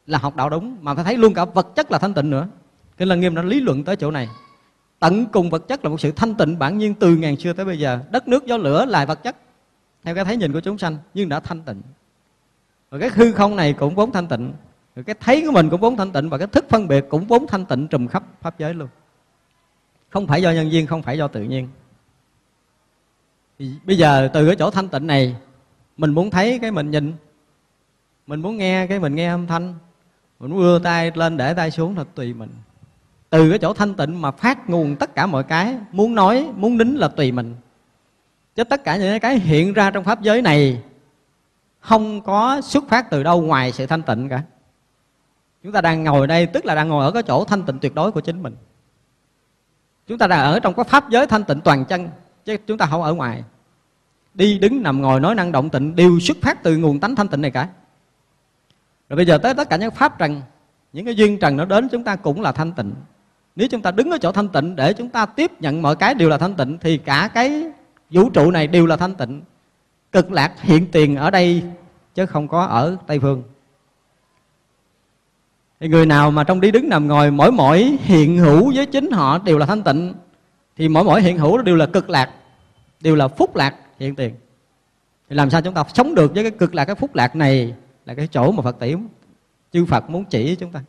Là 0.07 0.17
học 0.17 0.35
đạo 0.35 0.49
đúng, 0.49 0.77
Mà 0.81 0.95
phải 0.95 1.03
thấy 1.03 1.17
luôn 1.17 1.33
cả 1.33 1.45
vật 1.45 1.67
chất 1.75 1.91
là 1.91 1.99
thanh 1.99 2.13
tịnh 2.13 2.29
nữa. 2.29 2.47
Kinh 2.97 3.07
Lân 3.07 3.19
Nghiêm 3.19 3.35
đã 3.35 3.41
lý 3.41 3.61
luận 3.61 3.83
tới 3.83 3.95
chỗ 3.95 4.11
này. 4.11 4.29
Tận 4.99 5.25
cùng 5.25 5.49
vật 5.49 5.67
chất 5.67 5.83
là 5.83 5.89
một 5.89 5.99
sự 5.99 6.11
thanh 6.11 6.35
tịnh 6.35 6.59
bản 6.59 6.77
nhiên 6.77 6.93
từ 6.93 7.15
ngàn 7.15 7.37
xưa 7.37 7.53
tới 7.53 7.65
bây 7.65 7.79
giờ. 7.79 7.99
Đất 8.11 8.27
nước 8.27 8.45
gió 8.45 8.57
lửa 8.57 8.85
là 8.85 9.05
vật 9.05 9.23
chất. 9.23 9.35
Theo 10.03 10.15
cái 10.15 10.25
thấy 10.25 10.37
nhìn 10.37 10.53
của 10.53 10.59
chúng 10.59 10.77
sanh, 10.77 10.97
nhưng 11.13 11.29
đã 11.29 11.39
thanh 11.39 11.61
tịnh. 11.61 11.81
Và 12.89 12.99
cái 12.99 13.09
hư 13.13 13.31
không 13.31 13.55
này 13.55 13.73
cũng 13.73 13.95
vốn 13.95 14.11
thanh 14.11 14.27
tịnh. 14.27 14.53
Rồi 14.95 15.03
cái 15.03 15.15
thấy 15.19 15.43
của 15.45 15.51
mình 15.51 15.69
cũng 15.69 15.81
vốn 15.81 15.97
thanh 15.97 16.11
tịnh. 16.11 16.29
Và 16.29 16.37
cái 16.37 16.47
thức 16.47 16.65
phân 16.69 16.87
biệt 16.87 17.05
cũng 17.09 17.25
vốn 17.25 17.47
thanh 17.47 17.65
tịnh 17.65 17.87
trùm 17.87 18.07
khắp 18.07 18.23
pháp 18.41 18.59
giới 18.59 18.73
luôn. 18.73 18.87
Không 20.09 20.27
phải 20.27 20.41
do 20.41 20.51
nhân 20.51 20.71
duyên, 20.71 20.87
không 20.87 21.03
phải 21.03 21.17
do 21.17 21.27
tự 21.27 21.43
nhiên. 21.43 21.69
Thì 23.59 23.71
bây 23.83 23.97
giờ 23.97 24.29
từ 24.33 24.45
cái 24.47 24.55
chỗ 24.55 24.71
thanh 24.71 24.89
tịnh 24.89 25.07
này, 25.07 25.35
mình 25.97 26.11
muốn 26.11 26.31
thấy 26.31 26.59
cái 26.59 26.71
mình 26.71 26.91
nhìn. 26.91 27.13
Mình 28.27 28.41
muốn 28.41 28.57
nghe 28.57 28.87
cái 28.87 28.99
mình 28.99 29.15
nghe 29.15 29.27
âm 29.27 29.47
thanh. 29.47 29.75
Mình 30.39 30.51
muốn 30.51 30.59
đưa 30.59 30.79
tay 30.79 31.11
lên 31.15 31.37
để 31.37 31.53
tay 31.53 31.71
xuống 31.71 31.97
là 31.97 32.03
tùy 32.15 32.33
mình 32.33 32.49
từ 33.29 33.49
cái 33.49 33.59
chỗ 33.59 33.73
thanh 33.73 33.93
tịnh 33.93 34.21
mà 34.21 34.31
phát 34.31 34.69
nguồn 34.69 34.95
tất 34.95 35.15
cả 35.15 35.25
mọi 35.25 35.43
cái, 35.43 35.77
muốn 35.91 36.15
nói, 36.15 36.49
muốn 36.55 36.77
nín 36.77 36.95
là 36.95 37.07
tùy 37.07 37.31
mình. 37.31 37.55
Chứ 38.55 38.63
tất 38.63 38.83
cả 38.83 38.97
những 38.97 39.19
cái 39.19 39.39
hiện 39.39 39.73
ra 39.73 39.91
trong 39.91 40.03
pháp 40.03 40.21
giới 40.21 40.41
này, 40.41 40.81
không 41.79 42.21
có 42.21 42.61
xuất 42.61 42.83
phát 42.89 43.09
từ 43.09 43.23
đâu 43.23 43.41
ngoài 43.41 43.71
sự 43.71 43.85
thanh 43.85 44.01
tịnh 44.01 44.29
cả. 44.29 44.41
Chúng 45.63 45.71
ta 45.71 45.81
đang 45.81 46.03
ngồi 46.03 46.27
đây, 46.27 46.45
tức 46.45 46.65
là 46.65 46.75
đang 46.75 46.89
ngồi 46.89 47.05
ở 47.05 47.11
cái 47.11 47.23
chỗ 47.23 47.43
thanh 47.43 47.63
tịnh 47.63 47.79
tuyệt 47.79 47.95
đối 47.95 48.11
của 48.11 48.21
chính 48.21 48.43
mình. 48.43 48.55
Chúng 50.07 50.17
ta 50.17 50.27
đang 50.27 50.39
ở 50.39 50.59
trong 50.59 50.73
cái 50.73 50.85
pháp 50.85 51.09
giới 51.09 51.27
thanh 51.27 51.43
tịnh 51.43 51.61
toàn 51.61 51.85
chân, 51.85 52.09
chứ 52.45 52.57
chúng 52.67 52.77
ta 52.77 52.85
không 52.85 53.03
ở 53.03 53.13
ngoài. 53.13 53.43
Đi 54.33 54.59
đứng, 54.59 54.83
nằm, 54.83 55.01
ngồi, 55.01 55.19
nói 55.19 55.35
năng, 55.35 55.51
động 55.51 55.69
tịnh 55.69 55.95
đều 55.95 56.19
xuất 56.19 56.37
phát 56.41 56.63
từ 56.63 56.77
nguồn 56.77 56.99
tánh 56.99 57.15
thanh 57.15 57.27
tịnh 57.27 57.41
này 57.41 57.51
cả. 57.51 57.69
Rồi 59.09 59.17
bây 59.17 59.25
giờ 59.25 59.37
tới 59.37 59.53
tất 59.53 59.69
cả 59.69 59.77
những 59.77 59.91
pháp 59.91 60.19
trần, 60.19 60.41
những 60.93 61.05
cái 61.05 61.15
duyên 61.15 61.39
trần 61.39 61.57
nó 61.57 61.65
đến, 61.65 61.89
chúng 61.89 62.03
ta 62.03 62.15
cũng 62.15 62.41
là 62.41 62.51
thanh 62.51 62.73
tịnh 62.73 62.93
nếu 63.57 63.67
chúng 63.67 63.81
ta 63.81 63.91
đứng 63.91 64.11
ở 64.11 64.17
chỗ 64.17 64.31
thanh 64.31 64.49
tịnh 64.49 64.75
để 64.75 64.93
chúng 64.93 65.09
ta 65.09 65.25
tiếp 65.25 65.51
nhận 65.59 65.81
mọi 65.81 65.95
cái 65.95 66.13
đều 66.13 66.29
là 66.29 66.37
thanh 66.37 66.55
tịnh, 66.55 66.77
thì 66.81 66.97
cả 66.97 67.29
cái 67.33 67.63
vũ 68.09 68.29
trụ 68.29 68.51
này 68.51 68.67
đều 68.67 68.85
là 68.85 68.95
thanh 68.95 69.15
tịnh. 69.15 69.41
Cực 70.11 70.31
lạc 70.31 70.61
hiện 70.61 70.85
tiền 70.91 71.15
ở 71.15 71.31
đây, 71.31 71.63
chứ 72.15 72.25
không 72.25 72.47
có 72.47 72.63
ở 72.63 72.97
tây 73.07 73.19
phương. 73.19 73.43
Thì 75.79 75.87
người 75.87 76.05
nào 76.05 76.31
mà 76.31 76.43
trong 76.43 76.61
đi 76.61 76.71
đứng 76.71 76.89
nằm 76.89 77.07
ngồi, 77.07 77.31
mỗi 77.31 77.51
mỗi 77.51 77.97
hiện 78.01 78.37
hữu 78.37 78.71
với 78.75 78.85
chính 78.85 79.11
họ 79.11 79.37
đều 79.37 79.57
là 79.57 79.65
thanh 79.65 79.83
tịnh, 79.83 80.13
thì 80.75 80.89
mỗi 80.89 81.03
mỗi 81.03 81.21
hiện 81.21 81.37
hữu 81.37 81.61
đều 81.61 81.75
là 81.75 81.85
cực 81.85 82.09
lạc, 82.09 82.29
đều 83.01 83.15
là 83.15 83.27
phúc 83.27 83.55
lạc 83.55 83.75
hiện 83.99 84.15
tiền. 84.15 84.35
Thì 85.29 85.35
làm 85.35 85.49
sao 85.49 85.61
chúng 85.61 85.73
ta 85.73 85.83
sống 85.93 86.15
được 86.15 86.33
với 86.33 86.43
cái 86.43 86.51
cực 86.51 86.75
lạc, 86.75 86.85
cái 86.85 86.95
phúc 86.95 87.15
lạc 87.15 87.35
này 87.35 87.73
là 88.05 88.13
cái 88.13 88.27
chỗ 88.27 88.51
mà 88.51 88.61
phật 88.63 88.79
tử, 88.79 88.95
chư 89.73 89.85
phật 89.85 90.09
muốn 90.09 90.25
chỉ 90.25 90.55
chúng 90.55 90.71
ta? 90.71 90.81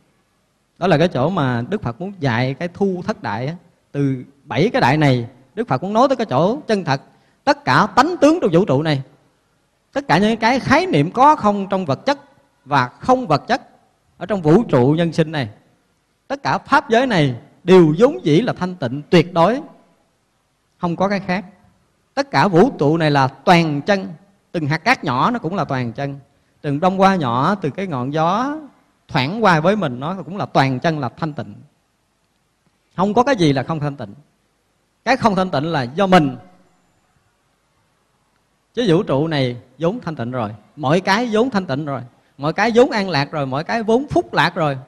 Đó 0.78 0.86
là 0.86 0.98
cái 0.98 1.08
chỗ 1.08 1.30
mà 1.30 1.62
đức 1.68 1.82
phật 1.82 2.00
muốn 2.00 2.12
dạy 2.20 2.54
cái 2.54 2.68
thu 2.74 3.02
thất 3.06 3.22
đại 3.22 3.46
á. 3.46 3.54
từ 3.92 4.24
bảy 4.44 4.70
cái 4.72 4.80
đại 4.80 4.96
này, 4.96 5.28
đức 5.54 5.68
phật 5.68 5.82
muốn 5.82 5.92
nói 5.92 6.08
tới 6.08 6.16
cái 6.16 6.26
chỗ 6.30 6.58
chân 6.66 6.84
thật. 6.84 7.00
Tất 7.44 7.64
cả 7.64 7.88
tánh 7.96 8.16
tướng 8.20 8.38
trong 8.42 8.50
vũ 8.52 8.64
trụ 8.64 8.82
này, 8.82 9.02
tất 9.92 10.08
cả 10.08 10.18
những 10.18 10.36
cái 10.36 10.60
khái 10.60 10.86
niệm 10.86 11.10
có 11.10 11.36
không 11.36 11.66
trong 11.70 11.86
vật 11.86 12.06
chất 12.06 12.18
và 12.64 12.88
không 12.88 13.26
vật 13.26 13.42
chất 13.48 13.62
ở 14.16 14.26
trong 14.26 14.42
vũ 14.42 14.62
trụ 14.62 14.94
nhân 14.98 15.12
sinh 15.12 15.32
này, 15.32 15.48
tất 16.28 16.42
cả 16.42 16.58
pháp 16.58 16.90
giới 16.90 17.06
này 17.06 17.34
đều 17.64 17.94
vốn 17.98 18.24
dĩ 18.24 18.40
là 18.40 18.52
thanh 18.52 18.74
tịnh, 18.74 19.02
tuyệt 19.10 19.32
đối, 19.32 19.60
không 20.78 20.96
có 20.96 21.08
cái 21.08 21.20
khác. 21.20 21.44
Tất 22.14 22.30
cả 22.30 22.48
vũ 22.48 22.70
trụ 22.78 22.96
này 22.96 23.10
là 23.10 23.28
toàn 23.28 23.82
chân, 23.82 24.08
từng 24.52 24.66
hạt 24.66 24.78
cát 24.78 25.04
nhỏ 25.04 25.30
nó 25.30 25.38
cũng 25.38 25.54
là 25.54 25.64
toàn 25.64 25.92
chân. 25.92 26.18
Từng 26.60 26.80
đông 26.80 26.98
hoa 26.98 27.16
nhỏ 27.16 27.54
từ 27.54 27.70
cái 27.70 27.86
ngọn 27.86 28.12
gió 28.12 28.56
thoảng 29.08 29.44
qua 29.44 29.60
với 29.60 29.76
mình, 29.76 30.00
nó 30.00 30.16
cũng 30.24 30.36
là 30.36 30.46
toàn 30.46 30.80
chân 30.80 30.98
là 30.98 31.08
thanh 31.08 31.32
tịnh. 31.32 31.54
Không 32.96 33.14
có 33.14 33.22
cái 33.22 33.36
gì 33.36 33.52
là 33.52 33.62
không 33.62 33.80
thanh 33.80 33.96
tịnh. 33.96 34.14
Cái 35.04 35.16
không 35.16 35.36
thanh 35.36 35.50
tịnh 35.50 35.64
là 35.64 35.82
do 35.82 36.06
mình. 36.06 36.36
Chứ 38.74 38.84
vũ 38.88 39.02
trụ 39.02 39.26
này 39.26 39.56
vốn 39.78 40.00
thanh 40.00 40.16
tịnh 40.16 40.30
rồi. 40.30 40.54
Mọi 40.76 41.00
cái 41.00 41.28
vốn 41.32 41.50
thanh 41.50 41.66
tịnh 41.66 41.84
rồi. 41.84 42.02
Mọi 42.38 42.52
cái 42.52 42.70
vốn 42.74 42.90
an 42.90 43.08
lạc 43.08 43.30
rồi. 43.30 43.46
Mọi 43.46 43.64
cái 43.64 43.82
vốn 43.82 44.06
phúc 44.10 44.34
lạc 44.34 44.54
rồi. 44.54 44.78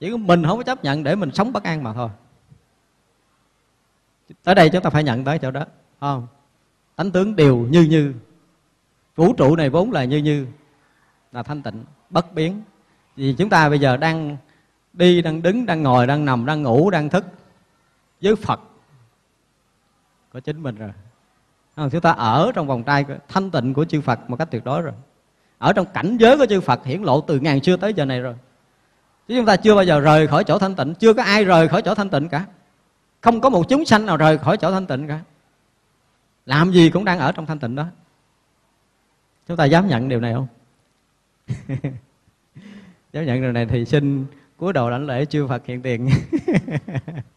Chỉ 0.00 0.10
có 0.10 0.16
mình 0.16 0.44
không 0.46 0.58
có 0.58 0.64
chấp 0.64 0.84
nhận 0.84 1.02
để 1.04 1.14
mình 1.14 1.30
sống 1.34 1.52
bất 1.52 1.64
an 1.64 1.82
mà 1.82 1.92
thôi. 1.92 2.10
Tới 4.42 4.54
đây 4.54 4.70
chúng 4.70 4.82
ta 4.82 4.90
phải 4.90 5.04
nhận 5.04 5.24
tới 5.24 5.38
chỗ 5.38 5.50
đó. 5.50 5.64
Không? 6.00 6.26
Tánh 6.96 7.10
tướng 7.10 7.36
đều 7.36 7.56
như 7.56 7.82
như. 7.82 8.14
Vũ 9.16 9.32
trụ 9.32 9.56
này 9.56 9.70
vốn 9.70 9.92
là 9.92 10.04
như 10.04 10.18
như. 10.18 10.46
Là 11.32 11.42
thanh 11.42 11.62
tịnh, 11.62 11.84
bất 12.10 12.32
biến 12.32 12.62
vì 13.16 13.34
chúng 13.38 13.48
ta 13.48 13.68
bây 13.68 13.78
giờ 13.78 13.96
đang 13.96 14.36
đi 14.92 15.22
đang 15.22 15.42
đứng 15.42 15.66
đang 15.66 15.82
ngồi 15.82 16.06
đang 16.06 16.24
nằm 16.24 16.46
đang 16.46 16.62
ngủ 16.62 16.90
đang 16.90 17.08
thức 17.08 17.24
với 18.22 18.36
phật. 18.36 18.60
Của 20.32 20.40
chính 20.40 20.62
mình 20.62 20.76
rồi. 20.76 20.90
Không, 21.76 21.90
chúng 21.90 22.00
ta 22.00 22.10
ở 22.10 22.52
trong 22.54 22.66
vòng 22.66 22.84
tay 22.84 23.04
thanh 23.28 23.50
tịnh 23.50 23.74
của 23.74 23.84
chư 23.84 24.00
phật 24.00 24.30
một 24.30 24.36
cách 24.36 24.48
tuyệt 24.50 24.64
đối 24.64 24.82
rồi. 24.82 24.92
Ở 25.58 25.72
trong 25.72 25.86
cảnh 25.94 26.16
giới 26.16 26.38
của 26.38 26.46
chư 26.46 26.60
phật 26.60 26.84
hiển 26.84 27.02
lộ 27.02 27.20
từ 27.20 27.40
ngàn 27.40 27.62
xưa 27.62 27.76
tới 27.76 27.94
giờ 27.94 28.04
này 28.04 28.20
rồi. 28.20 28.34
Chứ 29.28 29.34
chúng 29.36 29.46
ta 29.46 29.56
chưa 29.56 29.74
bao 29.74 29.84
giờ 29.84 30.00
rời 30.00 30.26
khỏi 30.26 30.44
chỗ 30.44 30.58
thanh 30.58 30.74
tịnh. 30.74 30.94
Chưa 30.94 31.12
có 31.12 31.22
ai 31.22 31.44
rời 31.44 31.68
khỏi 31.68 31.82
chỗ 31.82 31.94
thanh 31.94 32.10
tịnh 32.10 32.28
cả. 32.28 32.46
Không 33.20 33.40
có 33.40 33.50
một 33.50 33.68
chúng 33.68 33.84
sanh 33.84 34.06
nào 34.06 34.16
rời 34.16 34.38
khỏi 34.38 34.56
chỗ 34.56 34.72
thanh 34.72 34.86
tịnh 34.86 35.08
cả. 35.08 35.20
Làm 36.46 36.72
gì 36.72 36.90
cũng 36.90 37.04
đang 37.04 37.18
ở 37.18 37.32
trong 37.32 37.46
thanh 37.46 37.58
tịnh 37.58 37.74
đó. 37.74 37.86
Chúng 39.48 39.56
ta 39.56 39.64
dám 39.64 39.88
nhận 39.88 40.08
điều 40.08 40.20
này 40.20 40.34
không? 40.34 40.46
chấp 43.16 43.22
nhận 43.22 43.42
điều 43.42 43.52
này 43.52 43.66
thì 43.66 43.84
xin 43.84 44.26
cúi 44.56 44.72
đầu 44.72 44.90
lãnh 44.90 45.06
lễ 45.06 45.24
chư 45.24 45.46
phật 45.46 45.66
hiện 45.66 45.82
tiền. 45.82 46.08